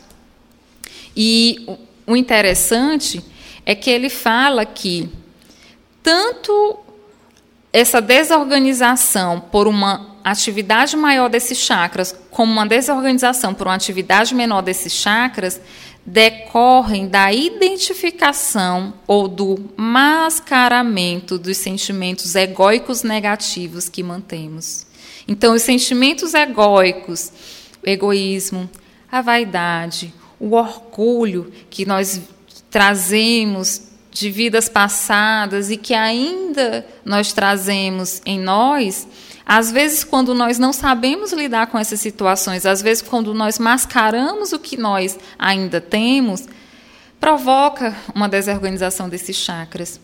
[1.16, 1.66] E
[2.06, 3.20] o interessante
[3.68, 5.10] é que ele fala que
[6.02, 6.78] tanto
[7.70, 14.62] essa desorganização por uma atividade maior desses chakras, como uma desorganização por uma atividade menor
[14.62, 15.60] desses chakras,
[16.02, 24.86] decorrem da identificação ou do mascaramento dos sentimentos egóicos negativos que mantemos.
[25.28, 27.30] Então, os sentimentos egóicos,
[27.84, 28.66] o egoísmo,
[29.12, 32.18] a vaidade, o orgulho que nós
[32.70, 39.06] trazemos de vidas passadas e que ainda nós trazemos em nós,
[39.46, 44.52] às vezes, quando nós não sabemos lidar com essas situações, às vezes, quando nós mascaramos
[44.52, 46.46] o que nós ainda temos,
[47.18, 49.98] provoca uma desorganização desses chakras.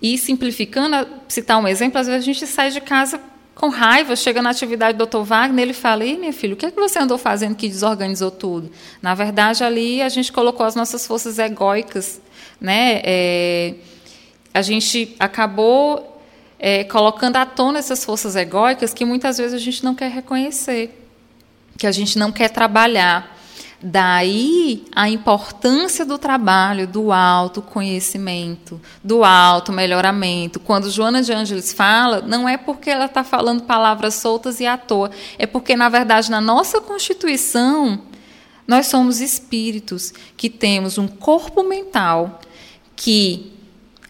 [0.00, 3.20] E simplificando, citar um exemplo, às vezes a gente sai de casa
[3.58, 5.22] com raiva, chega na atividade do Dr.
[5.22, 8.30] Wagner, ele fala: Ei, minha filha, o que é que você andou fazendo que desorganizou
[8.30, 8.70] tudo?
[9.02, 12.20] Na verdade, ali a gente colocou as nossas forças egóicas.
[12.60, 13.00] Né?
[13.04, 13.74] É,
[14.54, 16.22] a gente acabou
[16.56, 20.96] é, colocando à tona essas forças egóicas que muitas vezes a gente não quer reconhecer,
[21.76, 23.37] que a gente não quer trabalhar.
[23.80, 30.58] Daí a importância do trabalho, do autoconhecimento, do auto-melhoramento.
[30.58, 34.76] Quando Joana de Ângeles fala, não é porque ela está falando palavras soltas e à
[34.76, 38.00] toa, é porque, na verdade, na nossa Constituição,
[38.66, 42.40] nós somos espíritos que temos um corpo mental
[42.96, 43.52] que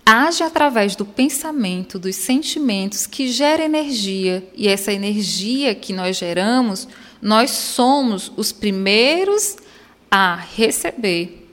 [0.05, 4.49] age através do pensamento, dos sentimentos, que gera energia.
[4.57, 6.89] E essa energia que nós geramos,
[7.21, 9.57] nós somos os primeiros
[10.11, 11.49] a receber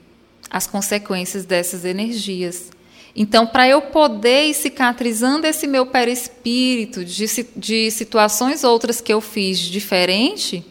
[0.50, 2.72] as consequências dessas energias.
[3.16, 9.22] Então, para eu poder ir cicatrizando esse meu perispírito de, de situações outras que eu
[9.22, 10.66] fiz diferente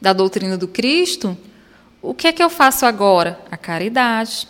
[0.00, 1.36] da doutrina do Cristo,
[2.00, 3.40] o que é que eu faço agora?
[3.50, 4.46] A caridade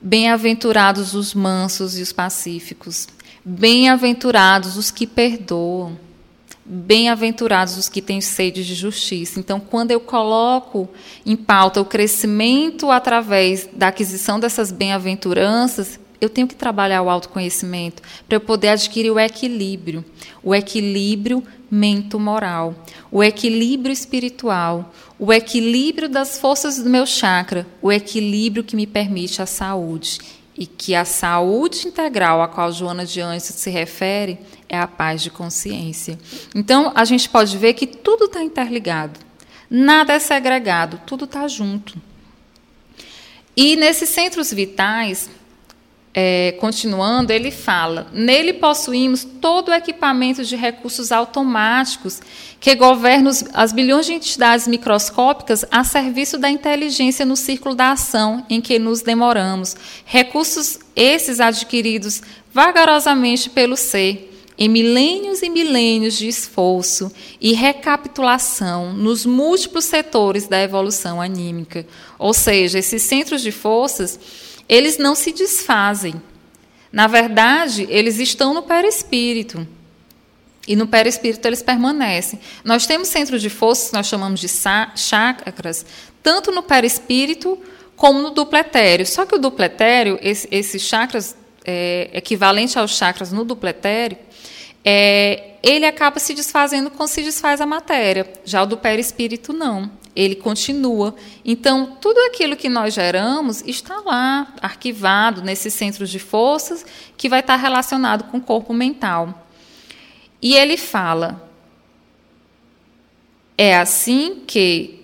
[0.00, 3.08] Bem-aventurados os mansos e os pacíficos.
[3.44, 5.98] Bem-aventurados os que perdoam.
[6.70, 9.40] Bem-aventurados os que têm sede de justiça.
[9.40, 10.86] Então, quando eu coloco
[11.24, 18.02] em pauta o crescimento através da aquisição dessas bem-aventuranças, eu tenho que trabalhar o autoconhecimento
[18.28, 20.04] para eu poder adquirir o equilíbrio,
[20.42, 22.74] o equilíbrio mento-moral,
[23.10, 29.40] o equilíbrio espiritual, o equilíbrio das forças do meu chakra, o equilíbrio que me permite
[29.40, 30.18] a saúde.
[30.60, 35.22] E que a saúde integral a qual Joana de Anjos se refere é a paz
[35.22, 36.18] de consciência.
[36.54, 39.18] Então, a gente pode ver que tudo está interligado.
[39.70, 42.00] Nada é segregado, tudo está junto.
[43.56, 45.28] E nesses centros vitais,
[46.14, 52.20] é, continuando, ele fala: nele possuímos todo o equipamento de recursos automáticos
[52.58, 58.44] que governam as bilhões de entidades microscópicas a serviço da inteligência no círculo da ação
[58.48, 59.76] em que nos demoramos.
[60.04, 64.27] Recursos esses adquiridos vagarosamente pelo ser,
[64.58, 71.86] em milênios e milênios de esforço e recapitulação nos múltiplos setores da evolução anímica.
[72.18, 74.18] Ou seja, esses centros de forças
[74.68, 76.20] eles não se desfazem.
[76.92, 79.66] Na verdade, eles estão no perispírito.
[80.66, 82.38] E no perispírito eles permanecem.
[82.64, 85.86] Nós temos centros de forças, nós chamamos de chakras,
[86.22, 87.58] tanto no perispírito
[87.96, 89.06] como no dupletério.
[89.06, 91.34] Só que o dupletério, esse, esses chakras,
[91.64, 94.18] é, equivalente aos chakras no dupletério,
[94.84, 98.30] é, ele acaba se desfazendo quando se desfaz a matéria.
[98.44, 101.14] Já o do perispírito, não ele continua.
[101.44, 106.84] Então, tudo aquilo que nós geramos está lá, arquivado nesses centros de forças,
[107.16, 109.46] que vai estar relacionado com o corpo mental.
[110.42, 111.48] E ele fala:
[113.56, 114.98] é assim que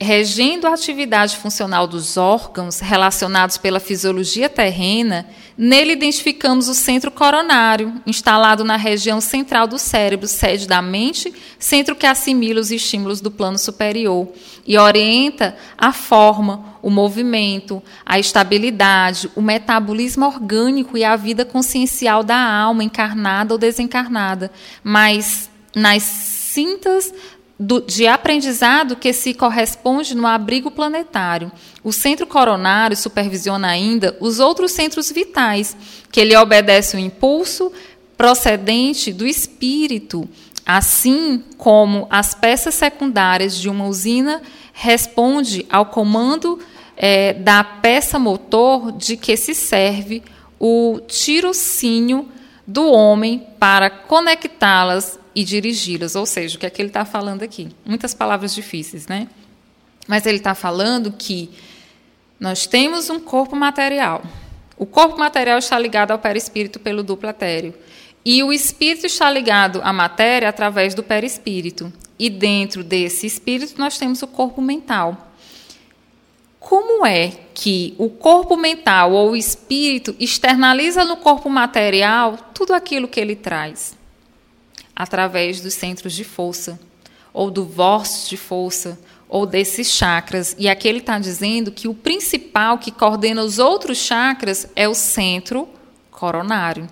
[0.00, 5.28] regendo a atividade funcional dos órgãos relacionados pela fisiologia terrena,
[5.62, 11.94] nele identificamos o centro coronário, instalado na região central do cérebro, sede da mente, centro
[11.94, 14.32] que assimila os estímulos do plano superior
[14.66, 22.22] e orienta a forma, o movimento, a estabilidade, o metabolismo orgânico e a vida consciencial
[22.22, 24.50] da alma, encarnada ou desencarnada,
[24.82, 27.12] mas nas cintas
[27.60, 31.52] do, de aprendizado que se corresponde no abrigo planetário.
[31.84, 35.76] O centro coronário supervisiona ainda os outros centros vitais,
[36.10, 37.70] que ele obedece o impulso
[38.16, 40.26] procedente do espírito,
[40.64, 44.40] assim como as peças secundárias de uma usina
[44.72, 46.58] responde ao comando
[46.96, 50.22] é, da peça motor de que se serve
[50.58, 52.26] o tirocínio
[52.66, 56.14] do homem para conectá-las e dirigi-las.
[56.14, 57.68] Ou seja, o que é que ele está falando aqui?
[57.84, 59.28] Muitas palavras difíceis, né?
[60.06, 61.50] Mas ele está falando que
[62.38, 64.22] nós temos um corpo material.
[64.76, 67.74] O corpo material está ligado ao perispírito pelo duplatério.
[68.24, 71.92] E o espírito está ligado à matéria através do perispírito.
[72.18, 75.28] E dentro desse espírito nós temos o corpo mental.
[76.58, 83.08] Como é que o corpo mental ou o espírito externaliza no corpo material tudo aquilo
[83.08, 83.98] que ele traz?
[85.00, 86.78] Através dos centros de força,
[87.32, 90.54] ou do vórtice de força, ou desses chakras.
[90.58, 94.94] E aqui ele está dizendo que o principal que coordena os outros chakras é o
[94.94, 95.66] centro
[96.10, 96.86] coronário.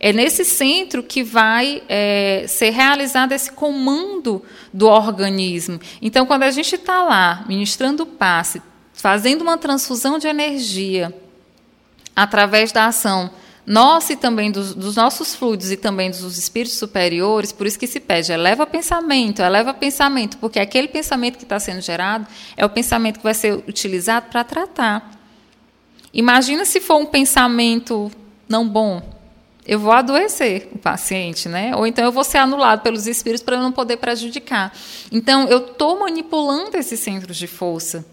[0.00, 4.42] É nesse centro que vai é, ser realizado esse comando
[4.72, 5.78] do organismo.
[6.00, 8.62] Então, quando a gente está lá ministrando o passe,
[8.94, 11.14] fazendo uma transfusão de energia
[12.16, 13.30] através da ação
[13.64, 17.86] nossa e também dos, dos, nossos fluidos e também dos espíritos superiores, por isso que
[17.86, 22.70] se pede, eleva pensamento, eleva pensamento, porque aquele pensamento que está sendo gerado é o
[22.70, 25.12] pensamento que vai ser utilizado para tratar.
[26.12, 28.10] Imagina se for um pensamento
[28.48, 29.00] não bom.
[29.64, 31.74] Eu vou adoecer o paciente, né?
[31.76, 34.74] Ou então eu vou ser anulado pelos espíritos para eu não poder prejudicar.
[35.12, 38.04] Então, eu estou manipulando esses centros de força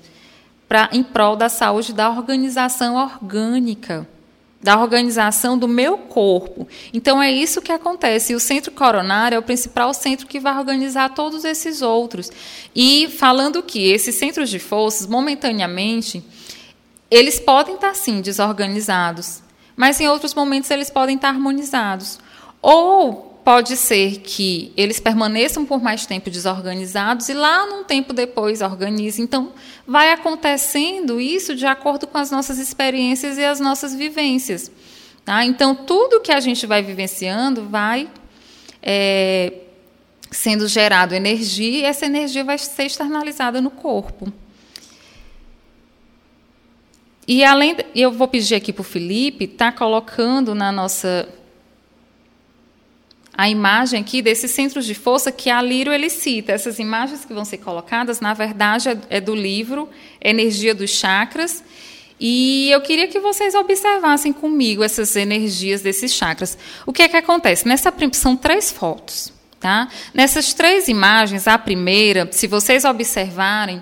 [0.68, 4.08] para em prol da saúde da organização orgânica
[4.62, 6.68] da organização do meu corpo.
[6.93, 8.34] Então é isso que acontece.
[8.34, 12.30] E o centro coronário é o principal centro que vai organizar todos esses outros.
[12.76, 16.24] E falando que esses centros de forças, momentaneamente,
[17.10, 19.41] eles podem estar sim desorganizados,
[19.76, 22.20] mas em outros momentos eles podem estar harmonizados.
[22.62, 28.62] Ou pode ser que eles permaneçam por mais tempo desorganizados e lá num tempo depois
[28.62, 29.26] organizem.
[29.26, 29.54] Então,
[29.88, 34.72] vai acontecendo isso de acordo com as nossas experiências e as nossas vivências.
[35.26, 35.43] Tá?
[35.43, 38.08] Então, tudo que a gente vai vivenciando vai
[38.84, 39.52] é,
[40.30, 44.32] sendo gerado energia e essa energia vai ser externalizada no corpo.
[47.28, 51.28] E além, eu vou pedir aqui para o Felipe tá colocando na nossa
[53.39, 56.51] a imagem aqui desses centros de força que a Lírio ele cita.
[56.51, 59.87] Essas imagens que vão ser colocadas, na verdade, é, é do livro
[60.21, 61.63] Energia dos Chakras.
[62.19, 66.57] E eu queria que vocês observassem comigo essas energias desses chakras.
[66.85, 67.65] O que é que acontece?
[67.65, 69.31] Nessa são três fotos.
[69.57, 69.87] Tá?
[70.13, 73.81] Nessas três imagens, a primeira, se vocês observarem,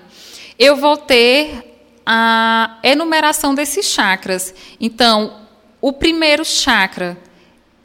[0.60, 4.54] eu vou ter a enumeração desses chakras.
[4.80, 5.48] Então,
[5.82, 7.18] o primeiro chakra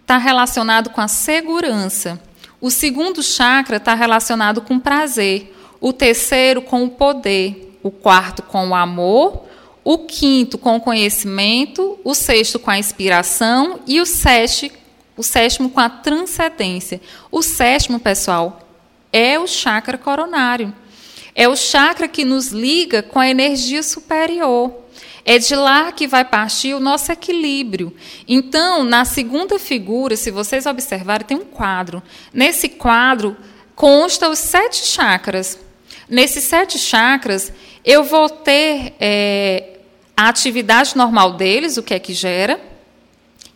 [0.03, 2.21] está relacionado com a segurança.
[2.61, 5.57] O segundo chakra está relacionado com prazer.
[5.81, 7.79] O terceiro com o poder.
[7.83, 9.45] O quarto com o amor.
[9.83, 11.99] O quinto com o conhecimento.
[12.05, 13.81] O sexto com a inspiração.
[13.87, 14.83] E o sétimo
[15.17, 17.01] o sétimo com a transcendência.
[17.31, 18.61] O sétimo, pessoal,
[19.13, 20.73] é o chakra coronário.
[21.35, 24.82] É o chakra que nos liga com a energia superior.
[25.25, 27.95] É de lá que vai partir o nosso equilíbrio.
[28.27, 32.03] Então, na segunda figura, se vocês observarem, tem um quadro.
[32.33, 33.37] Nesse quadro
[33.75, 35.59] consta os sete chakras.
[36.09, 37.53] Nesses sete chakras,
[37.85, 39.79] eu vou ter é,
[40.17, 42.61] a atividade normal deles, o que é que gera,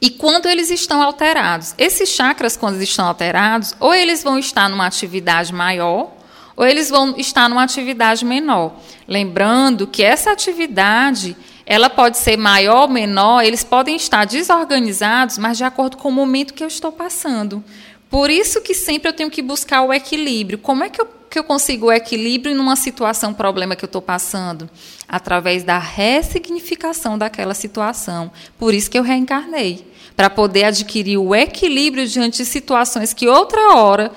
[0.00, 4.86] e quando eles estão alterados, esses chakras, quando estão alterados, ou eles vão estar numa
[4.86, 6.12] atividade maior,
[6.54, 8.74] ou eles vão estar numa atividade menor.
[9.06, 11.36] Lembrando que essa atividade,
[11.66, 16.12] ela pode ser maior ou menor, eles podem estar desorganizados, mas de acordo com o
[16.12, 17.62] momento que eu estou passando.
[18.08, 20.58] Por isso que sempre eu tenho que buscar o equilíbrio.
[20.58, 23.88] Como é que eu, que eu consigo o equilíbrio em uma situação, problema que eu
[23.88, 24.70] estou passando?
[25.08, 28.30] Através da ressignificação daquela situação.
[28.56, 29.84] Por isso que eu reencarnei.
[30.14, 34.12] Para poder adquirir o equilíbrio diante de situações que outra hora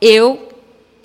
[0.00, 0.48] eu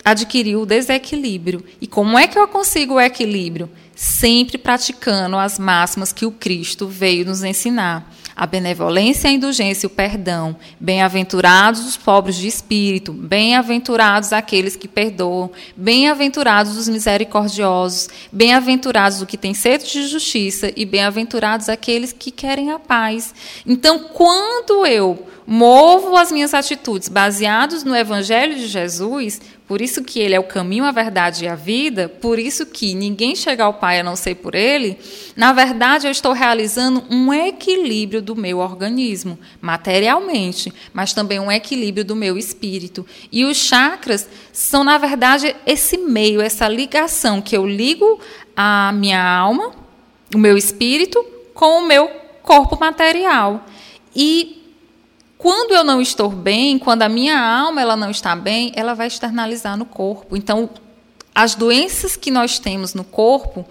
[0.06, 1.66] adquiri o desequilíbrio.
[1.82, 3.70] E como é que eu consigo o equilíbrio?
[3.98, 8.14] Sempre praticando as máximas que o Cristo veio nos ensinar.
[8.36, 10.56] A benevolência, a indulgência e o perdão.
[10.80, 19.36] Bem-aventurados os pobres de espírito, bem-aventurados aqueles que perdoam, bem-aventurados os misericordiosos, bem-aventurados os que
[19.36, 20.72] têm sede de justiça.
[20.76, 23.34] E bem-aventurados aqueles que querem a paz.
[23.66, 30.20] Então, quando eu movo as minhas atitudes baseados no evangelho de Jesus, por isso que
[30.20, 33.74] ele é o caminho, a verdade e a vida, por isso que ninguém chega ao
[33.74, 34.98] Pai a não ser por ele,
[35.36, 42.06] na verdade eu estou realizando um equilíbrio do meu organismo, materialmente, mas também um equilíbrio
[42.06, 43.06] do meu espírito.
[43.30, 48.20] E os chakras são, na verdade, esse meio, essa ligação que eu ligo
[48.56, 49.74] a minha alma,
[50.34, 52.08] o meu espírito, com o meu
[52.42, 53.66] corpo material.
[54.16, 54.57] E
[55.38, 59.08] quando eu não estou bem, quando a minha alma ela não está bem, ela vai
[59.08, 60.36] externalizar no corpo.
[60.36, 60.70] Então,
[61.34, 63.64] as doenças que nós temos no corpo,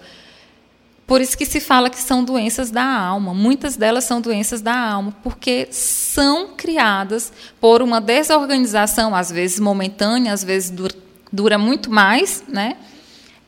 [1.05, 3.33] por isso que se fala que são doenças da alma.
[3.33, 10.31] Muitas delas são doenças da alma, porque são criadas por uma desorganização, às vezes momentânea,
[10.31, 10.95] às vezes dura,
[11.31, 12.77] dura muito mais, né?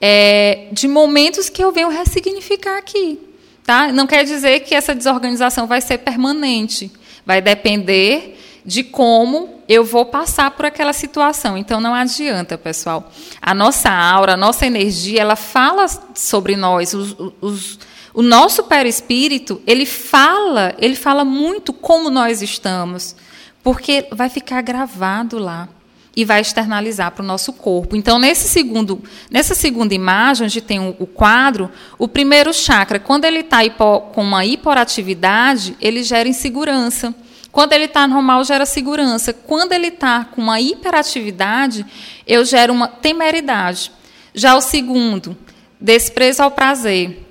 [0.01, 3.19] É, de momentos que eu venho ressignificar aqui.
[3.65, 3.91] Tá?
[3.91, 6.91] Não quer dizer que essa desorganização vai ser permanente.
[7.29, 11.55] Vai depender de como eu vou passar por aquela situação.
[11.55, 13.11] Então não adianta, pessoal.
[13.39, 16.95] A nossa aura, a nossa energia, ela fala sobre nós.
[16.95, 17.79] Os, os,
[18.15, 23.15] o nosso perispírito, ele fala, ele fala muito como nós estamos,
[23.61, 25.69] porque vai ficar gravado lá
[26.15, 27.95] e vai externalizar para o nosso corpo.
[27.95, 33.39] Então, nesse segundo, nessa segunda imagem, onde tem o, quadro, o primeiro chakra, quando ele
[33.39, 37.13] está com uma hiperatividade, ele gera insegurança.
[37.51, 39.33] Quando ele está normal, gera segurança.
[39.33, 41.85] Quando ele está com uma hiperatividade,
[42.27, 43.91] eu gero uma temeridade.
[44.33, 45.37] Já o segundo,
[45.79, 47.25] desprezo ao prazer.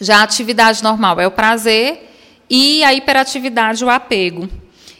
[0.00, 2.10] Já a atividade normal é o prazer
[2.48, 4.48] e a hiperatividade, o apego.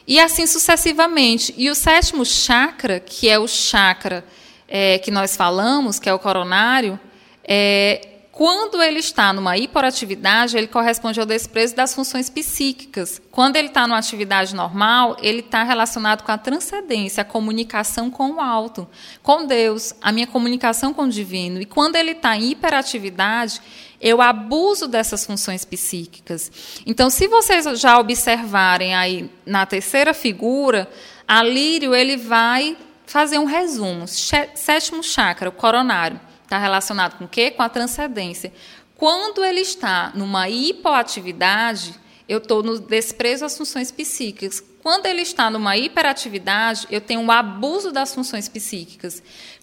[0.07, 1.55] E assim sucessivamente.
[1.57, 4.25] E o sétimo chakra, que é o chakra
[4.69, 6.99] é, que nós falamos, que é o coronário,
[7.45, 13.21] é, quando ele está numa hiperatividade, ele corresponde ao desprezo das funções psíquicas.
[13.31, 18.31] Quando ele está numa atividade normal, ele está relacionado com a transcendência, a comunicação com
[18.33, 18.89] o alto,
[19.23, 21.61] com Deus, a minha comunicação com o divino.
[21.61, 23.61] E quando ele está em hiperatividade,
[24.03, 26.51] eu abuso dessas funções psíquicas.
[26.85, 30.91] Então, se vocês já observarem aí na terceira figura,
[31.27, 32.77] a Lírio ele vai
[33.07, 34.07] fazer um resumo.
[34.09, 37.53] Sétimo chakra, o coronário, está relacionado com o quê?
[37.53, 38.53] Com a transcendência.
[38.97, 41.95] Quando ele está numa hipoatividade,
[42.29, 44.63] eu estou no desprezo às funções psíquicas.
[44.83, 49.23] Quando ele está numa hiperatividade, eu tenho um abuso das funções psíquicas.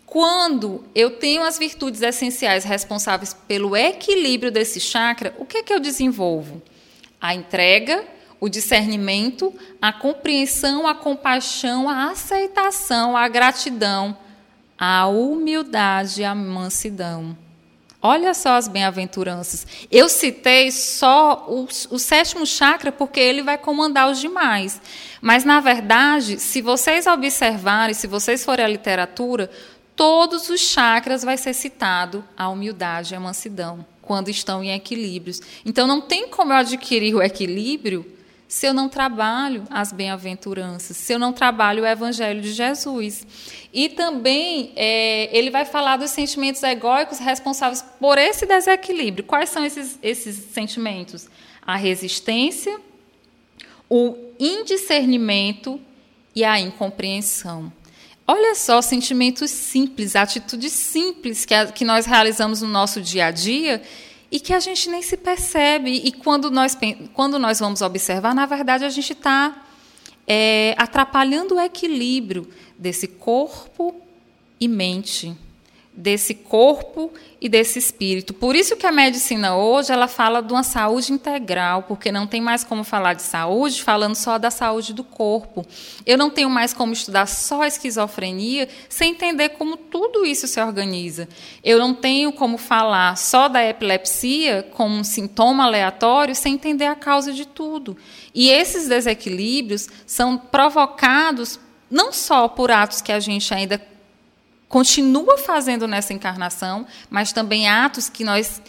[0.10, 5.72] Quando eu tenho as virtudes essenciais responsáveis pelo equilíbrio desse chakra, o que é que
[5.72, 6.64] eu desenvolvo?
[7.22, 8.04] A entrega,
[8.40, 14.18] o discernimento, a compreensão, a compaixão, a aceitação, a gratidão,
[14.76, 17.38] a humildade a mansidão.
[18.02, 19.68] Olha só as bem-aventuranças.
[19.92, 24.82] Eu citei só o, o, sétimo chakra porque ele vai comandar os demais.
[25.22, 29.52] Mas, na verdade, se vocês observarem, se vocês forem à literatura,
[30.00, 35.42] todos os chakras vai ser citado a humildade e a mansidão, quando estão em equilíbrios.
[35.66, 38.10] Então, não tem como eu adquirir o equilíbrio
[38.48, 43.28] se eu não trabalho as bem-aventuranças, se eu não trabalho o Evangelho de Jesus.
[43.74, 49.26] E também é, ele vai falar dos sentimentos egóicos responsáveis por esse desequilíbrio.
[49.26, 51.28] Quais são esses, esses sentimentos?
[51.62, 52.80] A resistência,
[53.90, 55.78] o indiscernimento
[56.34, 57.70] e a incompreensão.
[58.32, 63.32] Olha só, sentimentos simples, atitudes simples que, a, que nós realizamos no nosso dia a
[63.32, 63.82] dia
[64.32, 65.90] e que a gente nem se percebe.
[65.90, 66.78] E quando nós,
[67.16, 69.66] quando nós vamos observar, na verdade, a gente está
[70.28, 74.00] é, atrapalhando o equilíbrio desse corpo
[74.60, 75.36] e mente
[76.00, 78.34] desse corpo e desse espírito.
[78.34, 82.40] Por isso que a medicina hoje ela fala de uma saúde integral, porque não tem
[82.40, 85.66] mais como falar de saúde falando só da saúde do corpo.
[86.06, 90.62] Eu não tenho mais como estudar só a esquizofrenia sem entender como tudo isso se
[90.62, 91.28] organiza.
[91.62, 96.96] Eu não tenho como falar só da epilepsia como um sintoma aleatório sem entender a
[96.96, 97.98] causa de tudo.
[98.34, 101.60] E esses desequilíbrios são provocados
[101.92, 103.82] não só por atos que a gente ainda
[104.70, 108.62] continua fazendo nessa encarnação, mas também atos que nós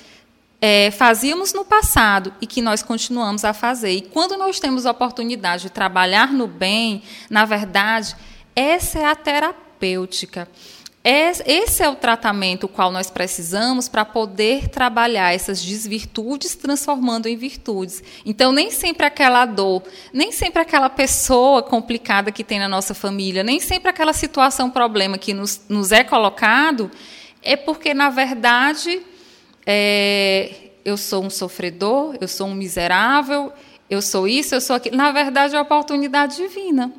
[0.60, 3.92] é, fazíamos no passado e que nós continuamos a fazer.
[3.92, 8.16] E quando nós temos a oportunidade de trabalhar no bem, na verdade,
[8.56, 10.48] essa é a terapêutica.
[11.02, 18.02] Esse é o tratamento qual nós precisamos para poder trabalhar essas desvirtudes transformando em virtudes.
[18.26, 19.82] Então, nem sempre aquela dor,
[20.12, 25.16] nem sempre aquela pessoa complicada que tem na nossa família, nem sempre aquela situação, problema
[25.16, 26.90] que nos, nos é colocado,
[27.42, 29.00] é porque, na verdade,
[29.64, 30.52] é,
[30.84, 33.50] eu sou um sofredor, eu sou um miserável,
[33.88, 34.98] eu sou isso, eu sou aquilo.
[34.98, 36.92] Na verdade, é oportunidade divina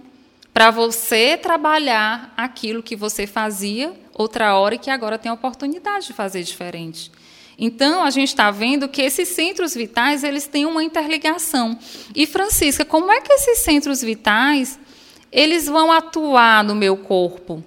[0.53, 6.07] para você trabalhar aquilo que você fazia outra hora e que agora tem a oportunidade
[6.07, 7.11] de fazer diferente.
[7.57, 11.77] Então, a gente está vendo que esses centros vitais eles têm uma interligação.
[12.15, 14.79] E, Francisca, como é que esses centros vitais
[15.31, 17.63] eles vão atuar no meu corpo?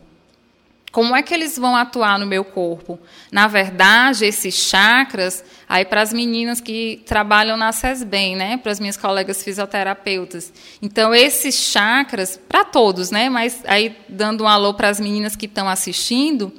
[0.94, 3.00] Como é que eles vão atuar no meu corpo?
[3.32, 8.78] Na verdade, esses chakras, aí para as meninas que trabalham na SESBEM, né, para as
[8.78, 10.52] minhas colegas fisioterapeutas.
[10.80, 15.46] Então, esses chakras, para todos, né, mas aí dando um alô para as meninas que
[15.46, 16.52] estão assistindo,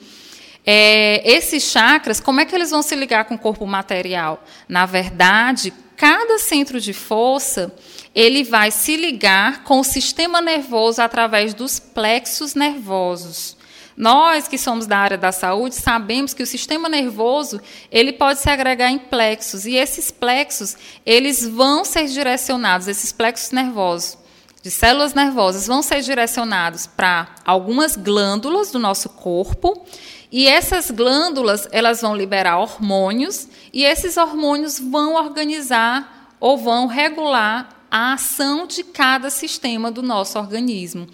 [0.66, 4.44] é, esses chakras, como é que eles vão se ligar com o corpo material?
[4.68, 7.74] Na verdade, cada centro de força
[8.14, 13.56] ele vai se ligar com o sistema nervoso através dos plexos nervosos.
[13.96, 18.50] Nós que somos da área da saúde sabemos que o sistema nervoso ele pode se
[18.50, 20.76] agregar em plexos e esses plexos
[21.06, 24.18] eles vão ser direcionados, esses plexos nervosos
[24.66, 29.86] de células nervosas vão ser direcionados para algumas glândulas do nosso corpo
[30.32, 37.70] e essas glândulas elas vão liberar hormônios e esses hormônios vão organizar ou vão regular
[37.92, 41.08] a ação de cada sistema do nosso organismo.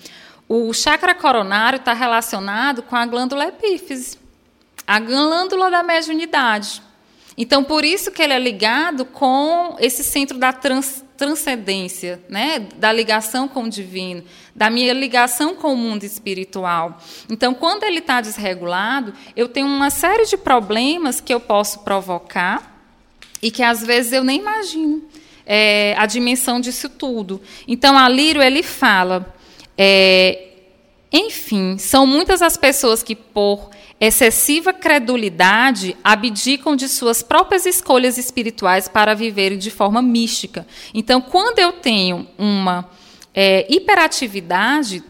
[0.53, 4.19] O chakra coronário está relacionado com a glândula epífise,
[4.85, 6.81] a glândula da mediunidade.
[7.37, 12.67] Então, por isso que ele é ligado com esse centro da trans, transcendência, né?
[12.75, 16.99] da ligação com o divino, da minha ligação com o mundo espiritual.
[17.29, 22.77] Então, quando ele está desregulado, eu tenho uma série de problemas que eu posso provocar
[23.41, 25.01] e que às vezes eu nem imagino
[25.45, 27.41] é, a dimensão disso tudo.
[27.65, 29.33] Então, a Lírio ele fala
[29.77, 30.47] é,
[31.11, 33.69] enfim, são muitas as pessoas que, por
[33.99, 40.65] excessiva credulidade, abdicam de suas próprias escolhas espirituais para viverem de forma mística.
[40.93, 42.89] Então, quando eu tenho uma
[43.33, 45.03] é, hiperatividade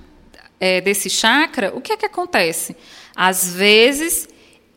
[0.60, 2.76] é, desse chakra, o que é que acontece?
[3.16, 4.28] Às vezes,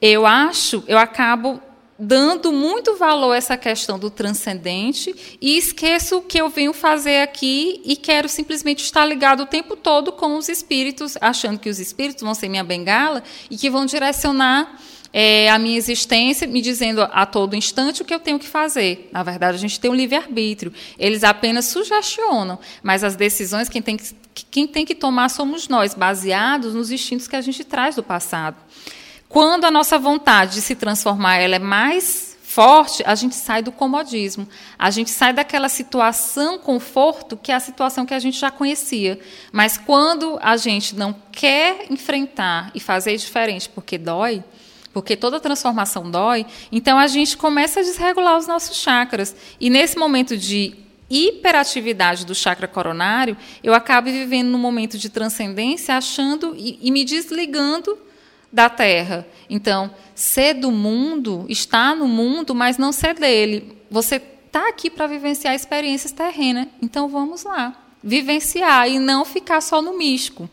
[0.01, 1.61] eu acho, eu acabo
[1.99, 7.23] dando muito valor a essa questão do transcendente e esqueço o que eu venho fazer
[7.23, 11.79] aqui e quero simplesmente estar ligado o tempo todo com os espíritos, achando que os
[11.79, 14.79] espíritos vão ser minha bengala e que vão direcionar
[15.13, 19.09] é, a minha existência, me dizendo a todo instante o que eu tenho que fazer.
[19.13, 20.73] Na verdade, a gente tem um livre-arbítrio.
[20.99, 24.13] Eles apenas sugestionam, mas as decisões quem tem, que,
[24.51, 28.57] quem tem que tomar somos nós, baseados nos instintos que a gente traz do passado.
[29.35, 33.73] Quando a nossa vontade de se transformar ela é mais forte, a gente sai do
[33.73, 34.49] comodismo.
[34.79, 39.19] A gente sai daquela situação conforto que é a situação que a gente já conhecia.
[39.51, 44.45] Mas quando a gente não quer enfrentar e fazer diferente porque dói,
[44.93, 49.35] porque toda transformação dói, então a gente começa a desregular os nossos chakras.
[49.59, 50.77] E nesse momento de
[51.11, 57.05] hiperatividade do chakra coronário, eu acabo vivendo num momento de transcendência, achando e, e me
[57.05, 57.99] desligando
[58.55, 59.27] da Terra.
[59.51, 63.77] Então, ser do mundo, estar no mundo, mas não ser dele.
[63.91, 66.69] Você está aqui para vivenciar experiências terrenas.
[66.81, 67.75] Então, vamos lá.
[68.03, 70.49] Vivenciar e não ficar só no místico.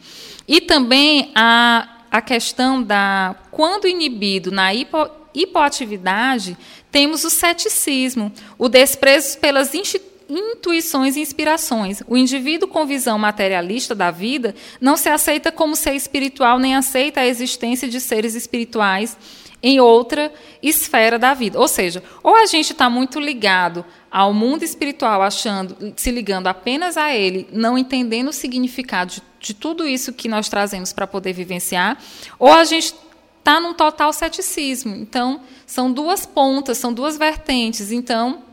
[0.47, 3.35] E também a, a questão da.
[3.51, 6.57] Quando inibido na hipo, hipoatividade,
[6.91, 12.01] temos o ceticismo, o desprezo pelas instituições intuições e inspirações.
[12.07, 17.21] O indivíduo com visão materialista da vida não se aceita como ser espiritual, nem aceita
[17.21, 19.17] a existência de seres espirituais
[19.63, 21.59] em outra esfera da vida.
[21.59, 26.97] Ou seja, ou a gente está muito ligado ao mundo espiritual, achando, se ligando apenas
[26.97, 31.33] a ele, não entendendo o significado de, de tudo isso que nós trazemos para poder
[31.33, 31.97] vivenciar,
[32.39, 32.95] ou a gente
[33.39, 34.95] está num total ceticismo.
[34.95, 37.91] Então, são duas pontas, são duas vertentes.
[37.91, 38.43] Então,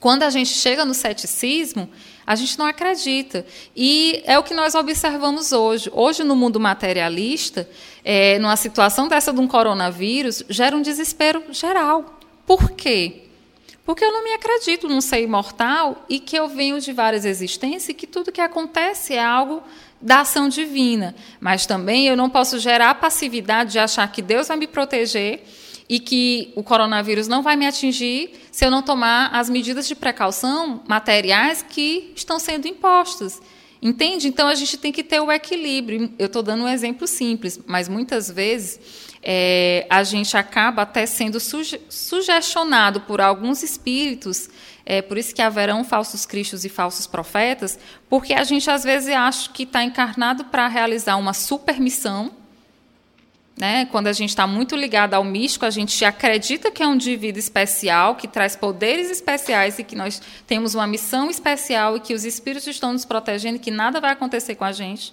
[0.00, 1.88] quando a gente chega no ceticismo,
[2.26, 3.44] a gente não acredita.
[3.76, 5.90] E é o que nós observamos hoje.
[5.92, 7.68] Hoje, no mundo materialista,
[8.02, 12.18] é, numa situação dessa de um coronavírus, gera um desespero geral.
[12.46, 13.24] Por quê?
[13.84, 17.90] Porque eu não me acredito num ser imortal e que eu venho de várias existências
[17.90, 19.62] e que tudo que acontece é algo
[20.00, 21.14] da ação divina.
[21.38, 25.44] Mas também eu não posso gerar passividade de achar que Deus vai me proteger
[25.90, 29.96] e que o coronavírus não vai me atingir se eu não tomar as medidas de
[29.96, 33.42] precaução materiais que estão sendo impostas.
[33.82, 34.28] Entende?
[34.28, 36.12] Então a gente tem que ter o equilíbrio.
[36.16, 38.78] Eu estou dando um exemplo simples, mas muitas vezes
[39.20, 44.48] é, a gente acaba até sendo suge sugestionado por alguns espíritos.
[44.86, 47.76] É por isso que haverão falsos cristos e falsos profetas,
[48.08, 52.38] porque a gente às vezes acha que está encarnado para realizar uma supermissão
[53.60, 53.84] né?
[53.84, 57.38] Quando a gente está muito ligado ao místico, a gente acredita que é um indivíduo
[57.38, 62.24] especial, que traz poderes especiais e que nós temos uma missão especial e que os
[62.24, 65.12] espíritos estão nos protegendo e que nada vai acontecer com a gente.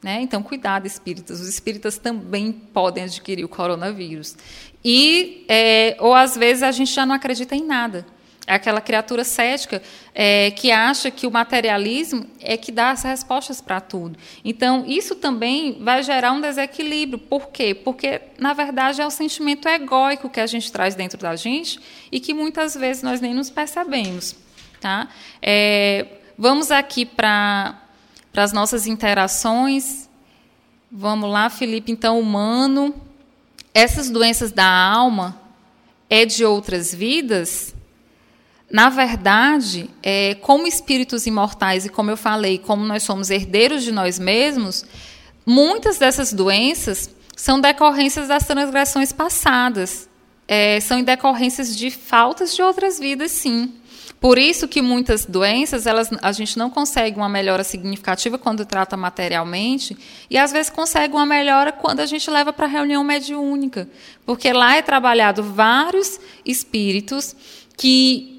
[0.00, 0.20] Né?
[0.20, 1.40] Então, cuidado, espíritas.
[1.40, 4.36] Os espíritas também podem adquirir o coronavírus.
[4.84, 8.06] E, é, ou às vezes, a gente já não acredita em nada.
[8.46, 9.82] Aquela criatura cética
[10.14, 14.16] é, que acha que o materialismo é que dá as respostas para tudo.
[14.44, 17.18] Então, isso também vai gerar um desequilíbrio.
[17.18, 17.74] Por quê?
[17.74, 21.80] Porque, na verdade, é o sentimento egóico que a gente traz dentro da gente
[22.12, 24.36] e que muitas vezes nós nem nos percebemos.
[24.80, 25.08] Tá?
[25.42, 26.06] É,
[26.38, 27.82] vamos aqui para
[28.36, 30.08] as nossas interações.
[30.88, 31.90] Vamos lá, Felipe.
[31.90, 32.94] Então, humano.
[33.74, 35.38] Essas doenças da alma
[36.08, 37.74] é de outras vidas?
[38.70, 43.92] Na verdade, é, como espíritos imortais, e como eu falei, como nós somos herdeiros de
[43.92, 44.84] nós mesmos,
[45.44, 50.08] muitas dessas doenças são decorrências das transgressões passadas.
[50.48, 53.72] É, são decorrências de faltas de outras vidas, sim.
[54.20, 58.96] Por isso que muitas doenças, elas, a gente não consegue uma melhora significativa quando trata
[58.96, 59.96] materialmente,
[60.28, 63.88] e às vezes consegue uma melhora quando a gente leva para a reunião mediúnica.
[64.24, 67.36] Porque lá é trabalhado vários espíritos
[67.76, 68.35] que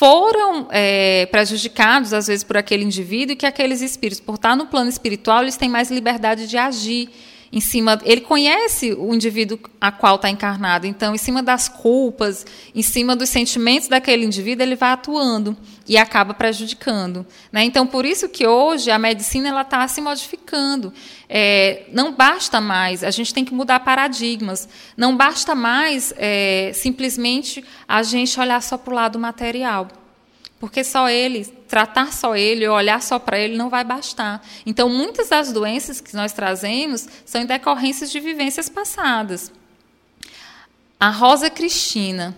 [0.00, 4.64] foram é, prejudicados, às vezes, por aquele indivíduo, e que aqueles espíritos, por estar no
[4.64, 7.10] plano espiritual, eles têm mais liberdade de agir
[7.52, 8.00] em cima.
[8.04, 13.16] Ele conhece o indivíduo a qual está encarnado, então, em cima das culpas, em cima
[13.16, 15.56] dos sentimentos daquele indivíduo, ele vai atuando
[15.88, 17.26] e acaba prejudicando.
[17.50, 17.64] Né?
[17.64, 20.92] Então, por isso que hoje a medicina está se modificando.
[21.28, 24.68] É, não basta mais, a gente tem que mudar paradigmas.
[24.96, 29.88] Não basta mais é, simplesmente a gente olhar só para o lado material.
[30.60, 34.42] Porque só ele, tratar só ele, olhar só para ele não vai bastar.
[34.66, 39.50] Então, muitas das doenças que nós trazemos são em decorrências de vivências passadas.
[41.00, 42.36] A Rosa Cristina,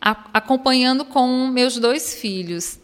[0.00, 2.80] a, acompanhando com meus dois filhos,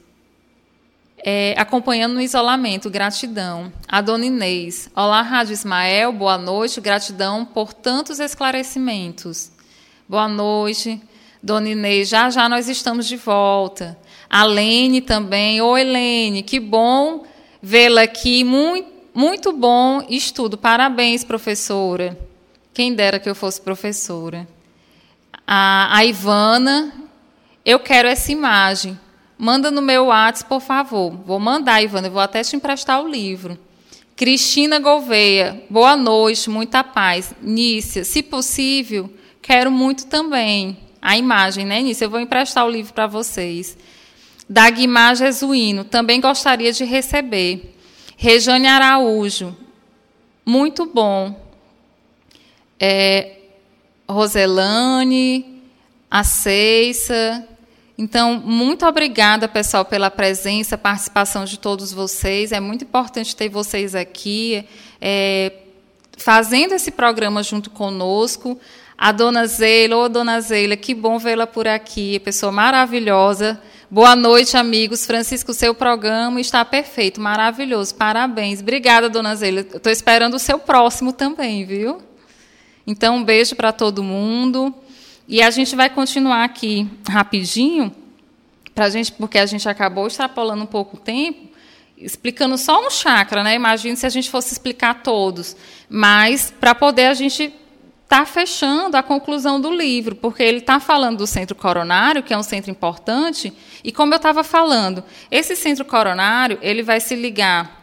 [1.19, 3.73] é, acompanhando no isolamento, gratidão.
[3.89, 9.51] A Dona Inês, olá, Rádio Ismael, boa noite, gratidão por tantos esclarecimentos.
[10.09, 11.03] Boa noite,
[11.43, 13.99] Dona Inês, já já nós estamos de volta.
[14.33, 15.61] A Lene também.
[15.61, 17.23] Oi, Lene, que bom
[17.61, 18.43] vê-la aqui.
[18.43, 20.57] Muito, muito bom estudo.
[20.57, 22.19] Parabéns, professora.
[22.73, 24.49] Quem dera que eu fosse professora.
[25.47, 26.95] A, a Ivana,
[27.63, 28.99] eu quero essa imagem.
[29.37, 31.11] Manda no meu WhatsApp, por favor.
[31.27, 32.07] Vou mandar, Ivana.
[32.07, 33.59] Eu vou até te emprestar o livro.
[34.17, 37.35] Cristina Gouveia, boa noite, muita paz.
[37.43, 39.13] Nícia, se possível,
[39.43, 40.79] quero muito também.
[41.03, 42.03] a imagem, né, Nisso?
[42.03, 43.77] Eu vou emprestar o livro para vocês.
[44.53, 47.75] Dagmar Jesuíno, também gostaria de receber.
[48.19, 49.57] Rejane Araújo,
[50.45, 51.35] muito bom.
[52.79, 53.37] É,
[54.07, 55.63] Roselane,
[56.11, 57.49] a Ceissa.
[57.97, 62.53] Então, muito obrigada, pessoal, pela presença, participação de todos vocês.
[62.53, 64.69] É muito importante ter vocês aqui,
[65.01, 65.51] é,
[66.19, 68.61] fazendo esse programa junto conosco.
[68.99, 73.59] A dona Zeila, ô dona Zeila, que bom vê-la por aqui, pessoa maravilhosa.
[73.93, 75.05] Boa noite, amigos.
[75.05, 77.95] Francisco, seu programa está perfeito, maravilhoso.
[77.95, 78.63] Parabéns.
[78.63, 79.61] Obrigada, dona Zeila.
[79.61, 82.01] Estou esperando o seu próximo também, viu?
[82.87, 84.75] Então, um beijo para todo mundo.
[85.29, 87.95] E a gente vai continuar aqui rapidinho,
[88.75, 91.51] pra gente, porque a gente acabou extrapolando um pouco o tempo,
[91.99, 93.57] explicando só um chakra, né?
[93.57, 95.55] Imagine se a gente fosse explicar todos.
[95.87, 97.53] Mas, para poder a gente
[98.13, 102.37] está fechando a conclusão do livro, porque ele está falando do centro coronário, que é
[102.37, 103.51] um centro importante,
[103.83, 107.82] e como eu estava falando, esse centro coronário ele vai se ligar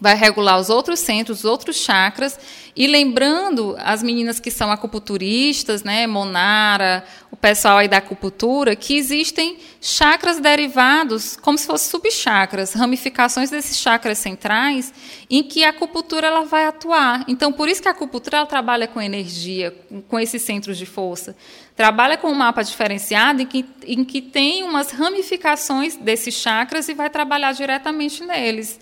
[0.00, 2.38] vai regular os outros centros, os outros chakras,
[2.74, 8.96] e lembrando as meninas que são acupunturistas, né, Monara, o pessoal aí da acupuntura, que
[8.96, 14.92] existem chakras derivados, como se fossem subchakras, ramificações desses chakras centrais,
[15.28, 17.24] em que a acupuntura ela vai atuar.
[17.28, 19.74] Então, por isso que a acupuntura trabalha com energia,
[20.08, 21.36] com esses centros de força.
[21.76, 26.94] Trabalha com um mapa diferenciado em que, em que tem umas ramificações desses chakras e
[26.94, 28.78] vai trabalhar diretamente neles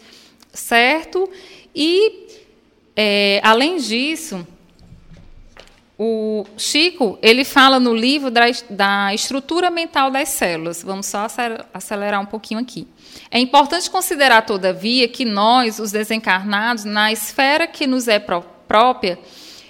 [0.53, 1.29] certo?
[1.75, 2.27] E,
[2.97, 4.47] é, além disso,
[5.99, 10.83] o Chico ele fala no livro da, da estrutura mental das células.
[10.83, 11.27] Vamos só
[11.75, 12.87] acelerar um pouquinho aqui.
[13.31, 19.19] É importante considerar, todavia, que nós, os desencarnados, na esfera que nos é pró própria,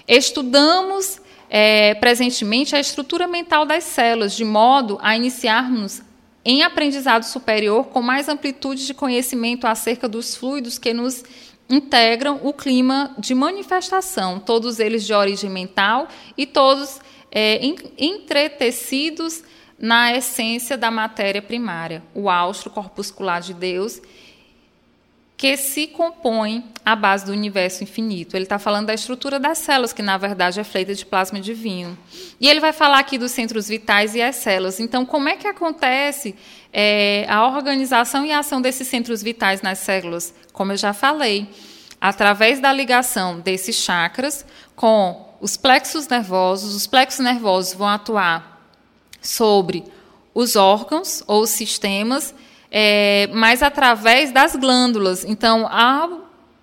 [0.08, 6.02] estudamos é, presentemente a estrutura mental das células, de modo a iniciarmos
[6.44, 11.24] em aprendizado superior com mais amplitude de conhecimento acerca dos fluidos que nos
[11.68, 17.60] integram o clima de manifestação, todos eles de origem mental e todos é,
[17.98, 19.42] entretecidos
[19.78, 24.00] na essência da matéria primária, o austro corpuscular de Deus,
[25.38, 28.34] que se compõe à base do universo infinito.
[28.36, 31.96] Ele está falando da estrutura das células, que na verdade é feita de plasma divino.
[32.40, 34.80] E ele vai falar aqui dos centros vitais e as células.
[34.80, 36.34] Então, como é que acontece
[36.72, 40.34] é, a organização e a ação desses centros vitais nas células?
[40.52, 41.48] Como eu já falei,
[42.00, 46.74] através da ligação desses chakras com os plexos nervosos.
[46.74, 48.60] Os plexos nervosos vão atuar
[49.22, 49.84] sobre
[50.34, 52.34] os órgãos ou sistemas
[52.70, 55.24] é, mas através das glândulas.
[55.24, 55.68] Então,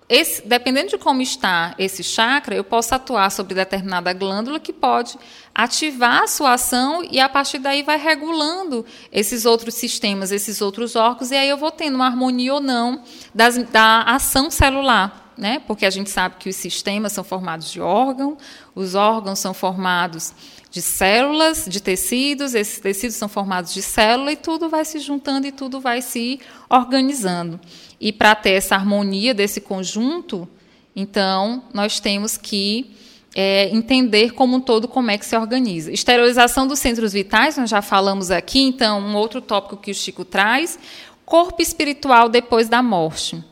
[0.08, 5.18] esse, dependendo de como está esse chakra, eu posso atuar sobre determinada glândula que pode
[5.52, 10.94] ativar a sua ação e a partir daí vai regulando esses outros sistemas, esses outros
[10.94, 13.02] órgãos, e aí eu vou tendo uma harmonia ou não
[13.34, 15.25] das, da ação celular.
[15.36, 15.60] Né?
[15.66, 18.38] Porque a gente sabe que os sistemas são formados de órgão,
[18.74, 20.32] os órgãos são formados
[20.70, 25.46] de células, de tecidos, esses tecidos são formados de célula e tudo vai se juntando
[25.46, 27.60] e tudo vai se organizando.
[28.00, 30.48] E para ter essa harmonia desse conjunto,
[30.94, 32.96] então, nós temos que
[33.34, 35.92] é, entender como um todo como é que se organiza.
[35.92, 40.24] Esterilização dos centros vitais, nós já falamos aqui, então, um outro tópico que o Chico
[40.24, 40.78] traz,
[41.26, 43.44] corpo espiritual depois da morte.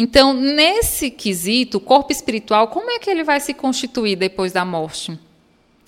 [0.00, 4.64] Então, nesse quesito, o corpo espiritual, como é que ele vai se constituir depois da
[4.64, 5.18] morte?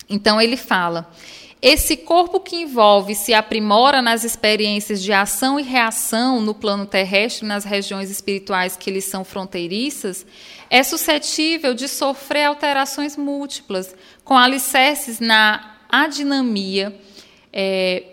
[0.09, 1.09] Então ele fala:
[1.61, 7.47] esse corpo que envolve se aprimora nas experiências de ação e reação no plano terrestre,
[7.47, 10.25] nas regiões espirituais que lhes são fronteiriças,
[10.69, 13.95] é suscetível de sofrer alterações múltiplas,
[14.25, 16.93] com alicerces na adinamia
[17.53, 18.03] é,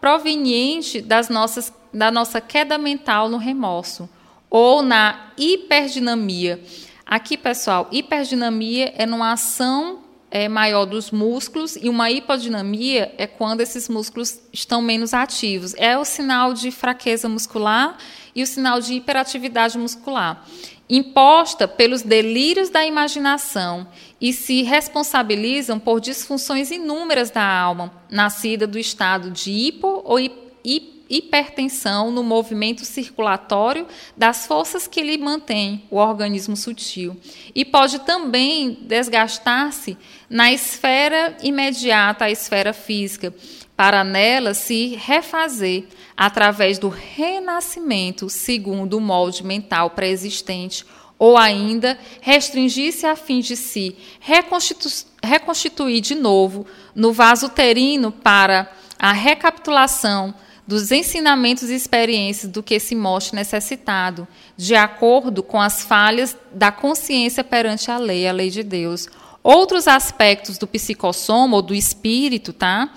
[0.00, 4.08] proveniente das nossas, da nossa queda mental no remorso,
[4.52, 6.62] ou na hiperdinamia.
[7.06, 10.00] Aqui, pessoal, hiperdinamia é numa ação
[10.34, 15.74] é maior dos músculos e uma hipodinamia é quando esses músculos estão menos ativos.
[15.76, 17.98] É o sinal de fraqueza muscular
[18.34, 20.46] e o sinal de hiperatividade muscular,
[20.88, 23.86] imposta pelos delírios da imaginação
[24.18, 31.01] e se responsabilizam por disfunções inúmeras da alma, nascida do estado de hipo ou hipo
[31.12, 33.86] hipertensão no movimento circulatório
[34.16, 37.14] das forças que lhe mantêm o organismo sutil.
[37.54, 39.98] E pode também desgastar-se
[40.28, 43.34] na esfera imediata à esfera física,
[43.76, 45.84] para nela se refazer
[46.16, 50.84] através do renascimento segundo o molde mental pré-existente
[51.18, 54.88] ou ainda restringir-se a fim de se reconstitu
[55.22, 60.34] reconstituir de novo no vaso uterino para a recapitulação
[60.66, 66.70] dos ensinamentos e experiências do que se mostre necessitado, de acordo com as falhas da
[66.70, 69.08] consciência perante a lei, a lei de Deus.
[69.42, 72.92] Outros aspectos do psicossoma ou do espírito, tá?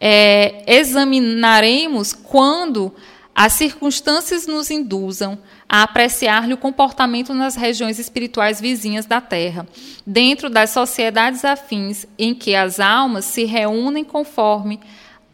[0.00, 2.94] É, examinaremos quando
[3.34, 5.38] as circunstâncias nos induzam
[5.68, 9.66] a apreciar-lhe o comportamento nas regiões espirituais vizinhas da Terra,
[10.06, 14.80] dentro das sociedades afins em que as almas se reúnem conforme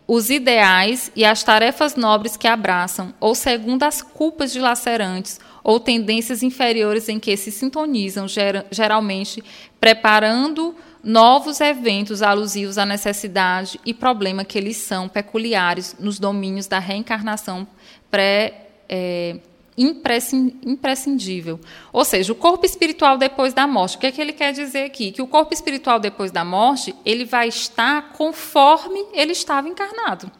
[0.06, 6.42] os ideais e as tarefas nobres que abraçam, ou segundo as culpas dilacerantes ou tendências
[6.42, 8.26] inferiores em que se sintonizam,
[8.70, 9.42] geralmente
[9.80, 16.78] preparando novos eventos alusivos à necessidade e problema que eles são peculiares nos domínios da
[16.78, 17.66] reencarnação
[18.10, 19.36] pré é,
[19.76, 21.58] imprescindível.
[21.92, 23.96] Ou seja, o corpo espiritual depois da morte.
[23.96, 25.10] O que, é que ele quer dizer aqui?
[25.10, 30.30] Que o corpo espiritual depois da morte, ele vai estar conforme ele estava encarnado.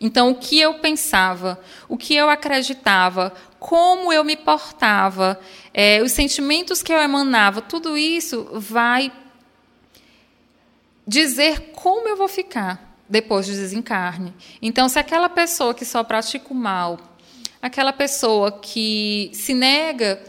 [0.00, 5.40] Então, o que eu pensava, o que eu acreditava, como eu me portava,
[5.74, 9.10] é, os sentimentos que eu emanava, tudo isso vai
[11.04, 14.32] dizer como eu vou ficar depois do desencarne.
[14.62, 16.98] Então, se aquela pessoa que só pratica o mal,
[17.60, 20.20] aquela pessoa que se nega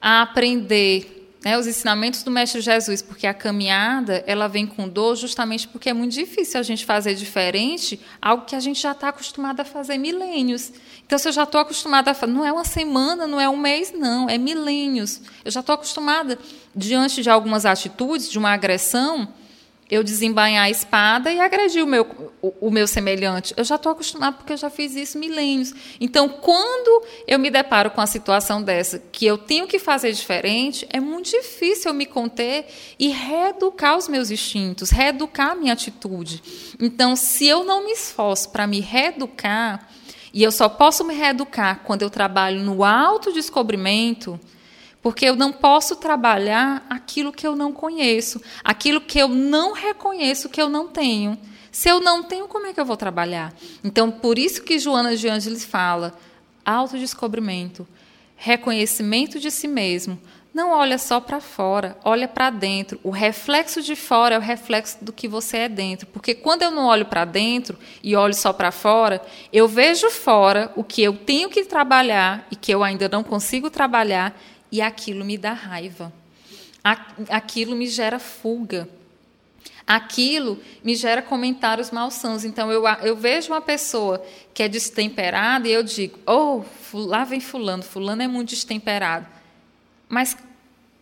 [0.00, 5.16] a aprender né, os ensinamentos do Mestre Jesus, porque a caminhada ela vem com dor
[5.16, 9.08] justamente porque é muito difícil a gente fazer diferente algo que a gente já está
[9.08, 10.72] acostumado a fazer milênios.
[11.06, 13.56] Então, se eu já estou acostumada a fazer, não é uma semana, não é um
[13.56, 15.20] mês, não, é milênios.
[15.44, 16.38] Eu já estou acostumada,
[16.74, 19.28] diante de algumas atitudes, de uma agressão,
[19.90, 22.06] eu desembainhar a espada e agredir o meu,
[22.42, 23.54] o, o meu semelhante.
[23.56, 25.72] Eu já estou acostumado porque eu já fiz isso milênios.
[26.00, 30.86] Então, quando eu me deparo com a situação dessa, que eu tenho que fazer diferente,
[30.90, 32.66] é muito difícil eu me conter
[32.98, 36.42] e reeducar os meus instintos, reeducar a minha atitude.
[36.78, 39.88] Então, se eu não me esforço para me reeducar,
[40.32, 44.38] e eu só posso me reeducar quando eu trabalho no autodescobrimento,
[45.08, 50.50] porque eu não posso trabalhar aquilo que eu não conheço, aquilo que eu não reconheço
[50.50, 51.38] que eu não tenho.
[51.72, 53.54] Se eu não tenho, como é que eu vou trabalhar?
[53.82, 56.12] Então, por isso que Joana de Ângeles fala:
[56.62, 57.88] autodescobrimento,
[58.36, 60.20] reconhecimento de si mesmo.
[60.52, 63.00] Não olha só para fora, olha para dentro.
[63.02, 66.06] O reflexo de fora é o reflexo do que você é dentro.
[66.08, 70.70] Porque quando eu não olho para dentro e olho só para fora, eu vejo fora
[70.76, 74.38] o que eu tenho que trabalhar e que eu ainda não consigo trabalhar
[74.70, 76.12] e aquilo me dá raiva.
[77.28, 78.88] Aquilo me gera fuga.
[79.86, 82.44] Aquilo me gera comentários malsãos.
[82.44, 86.62] Então, eu, eu vejo uma pessoa que é destemperada e eu digo: oh,
[86.92, 89.26] lá vem Fulano, Fulano é muito destemperado.
[90.08, 90.36] Mas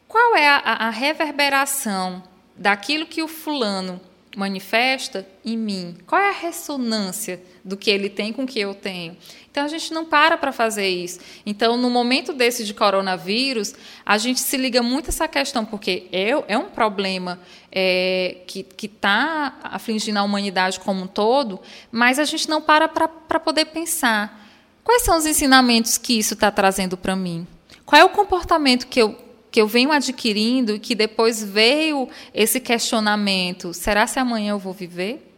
[0.07, 2.23] qual é a, a reverberação
[2.57, 4.01] daquilo que o Fulano
[4.37, 5.97] manifesta em mim?
[6.07, 9.17] Qual é a ressonância do que ele tem com o que eu tenho?
[9.51, 11.19] Então a gente não para para fazer isso.
[11.47, 13.75] Então, no momento desse de coronavírus,
[14.05, 17.41] a gente se liga muito a essa questão, porque é, é um problema
[17.73, 21.59] é, que está afligindo a humanidade como um todo,
[21.91, 24.47] mas a gente não para para poder pensar.
[24.85, 27.47] Quais são os ensinamentos que isso está trazendo para mim?
[27.87, 29.17] Qual é o comportamento que eu,
[29.57, 34.75] que eu venho adquirindo e que depois veio esse questionamento: será se amanhã eu vou
[34.75, 35.33] viver?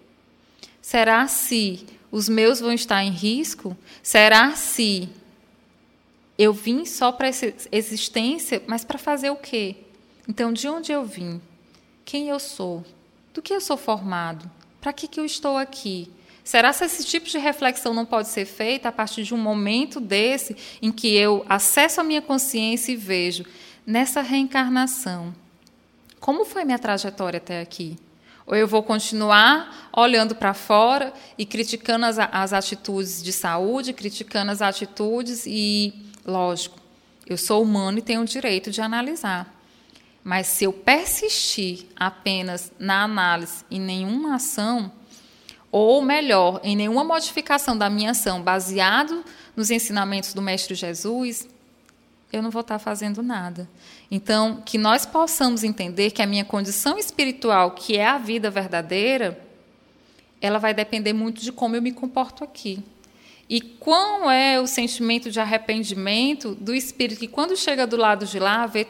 [0.83, 3.77] Será se os meus vão estar em risco?
[4.03, 5.09] Será se
[6.37, 9.77] eu vim só para essa existência, mas para fazer o quê?
[10.29, 11.41] Então, de onde eu vim?
[12.05, 12.85] Quem eu sou?
[13.33, 14.51] Do que eu sou formado?
[14.81, 16.11] Para que, que eu estou aqui?
[16.43, 20.01] Será que esse tipo de reflexão não pode ser feita a partir de um momento
[20.01, 23.45] desse em que eu acesso a minha consciência e vejo
[23.89, 25.35] nessa reencarnação?
[26.21, 27.97] Como foi minha trajetória até aqui?
[28.47, 34.53] Ou eu vou continuar olhando para fora e criticando as, as atitudes de saúde, criticando
[34.53, 35.95] as atitudes e,
[36.27, 36.79] lógico,
[37.27, 39.55] eu sou humano e tenho o direito de analisar.
[40.23, 44.93] Mas se eu persistir apenas na análise e nenhuma ação,
[45.73, 49.25] ou melhor, em nenhuma modificação da minha ação baseado
[49.57, 51.49] nos ensinamentos do Mestre Jesus,
[52.33, 53.69] eu não vou estar fazendo nada.
[54.11, 59.39] Então, que nós possamos entender que a minha condição espiritual, que é a vida verdadeira,
[60.41, 62.83] ela vai depender muito de como eu me comporto aqui.
[63.49, 68.39] E qual é o sentimento de arrependimento do espírito que, quando chega do lado de
[68.39, 68.87] lá, vê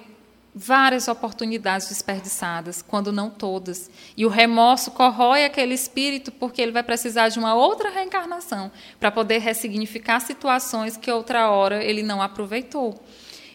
[0.53, 3.89] várias oportunidades desperdiçadas, quando não todas.
[4.17, 9.13] E o remorso corrói aquele espírito porque ele vai precisar de uma outra reencarnação para
[9.13, 13.01] poder ressignificar situações que outra hora ele não aproveitou.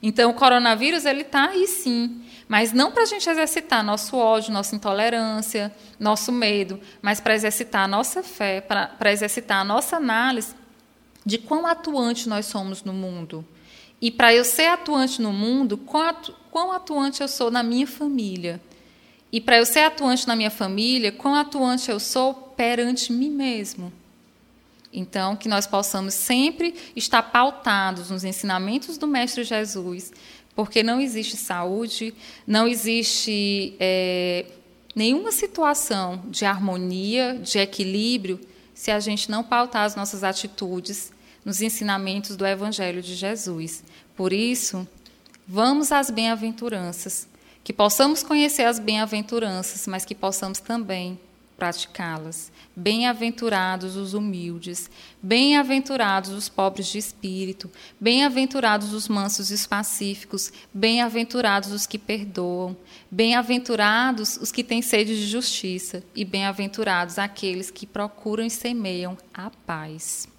[0.06, 4.52] Então, o coronavírus ele está aí sim, mas não para a gente exercitar nosso ódio,
[4.52, 10.54] nossa intolerância, nosso medo, mas para exercitar a nossa fé, para exercitar a nossa análise
[11.26, 13.46] de quão atuante nós somos no mundo.
[14.02, 17.88] E para eu ser atuante no mundo, quão, atu quão atuante eu sou na minha
[17.88, 18.60] família.
[19.32, 23.92] E para eu ser atuante na minha família, quão atuante eu sou perante mim mesmo.
[24.94, 30.14] Então, que nós possamos sempre estar pautados nos ensinamentos do Mestre Jesus,
[30.56, 32.14] porque não existe saúde,
[32.46, 34.46] não existe é,
[34.96, 38.40] nenhuma situação de harmonia, de equilíbrio,
[38.76, 41.12] se a gente não pautar as nossas atitudes
[41.44, 43.84] nos ensinamentos do Evangelho de Jesus.
[44.16, 44.88] Por isso,
[45.48, 47.28] vamos às bem-aventuranças,
[47.64, 51.20] que possamos conhecer as bem-aventuranças, mas que possamos também
[51.64, 52.52] praticá-las.
[52.76, 54.92] Bem-aventurados os humildes,
[55.22, 62.76] bem-aventurados os pobres de espírito, bem-aventurados os mansos e os pacíficos, bem-aventurados os que perdoam,
[63.10, 69.50] bem-aventurados os que têm sede de justiça, e bem-aventurados aqueles que procuram e semeiam a
[69.50, 70.33] paz.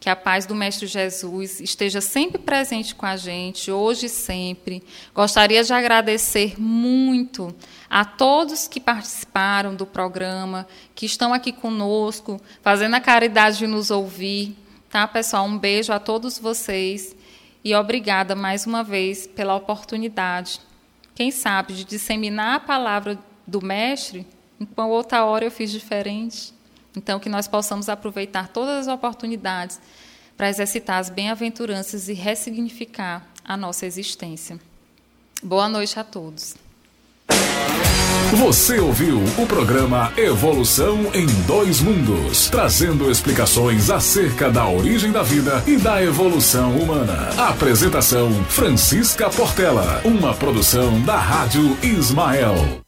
[0.00, 4.82] Que a paz do Mestre Jesus esteja sempre presente com a gente, hoje e sempre.
[5.14, 7.54] Gostaria de agradecer muito
[7.88, 13.90] a todos que participaram do programa, que estão aqui conosco, fazendo a caridade de nos
[13.90, 14.56] ouvir.
[14.88, 15.44] Tá, pessoal?
[15.44, 17.14] Um beijo a todos vocês
[17.62, 20.60] e obrigada mais uma vez pela oportunidade.
[21.14, 24.26] Quem sabe de disseminar a palavra do Mestre,
[24.58, 26.54] enquanto outra hora eu fiz diferente.
[26.96, 29.80] Então, que nós possamos aproveitar todas as oportunidades
[30.36, 34.58] para exercitar as bem-aventuranças e ressignificar a nossa existência.
[35.42, 36.54] Boa noite a todos.
[38.34, 45.62] Você ouviu o programa Evolução em Dois Mundos, trazendo explicações acerca da origem da vida
[45.66, 47.30] e da evolução humana.
[47.36, 52.80] Apresentação Francisca Portela, uma produção da Rádio Ismael.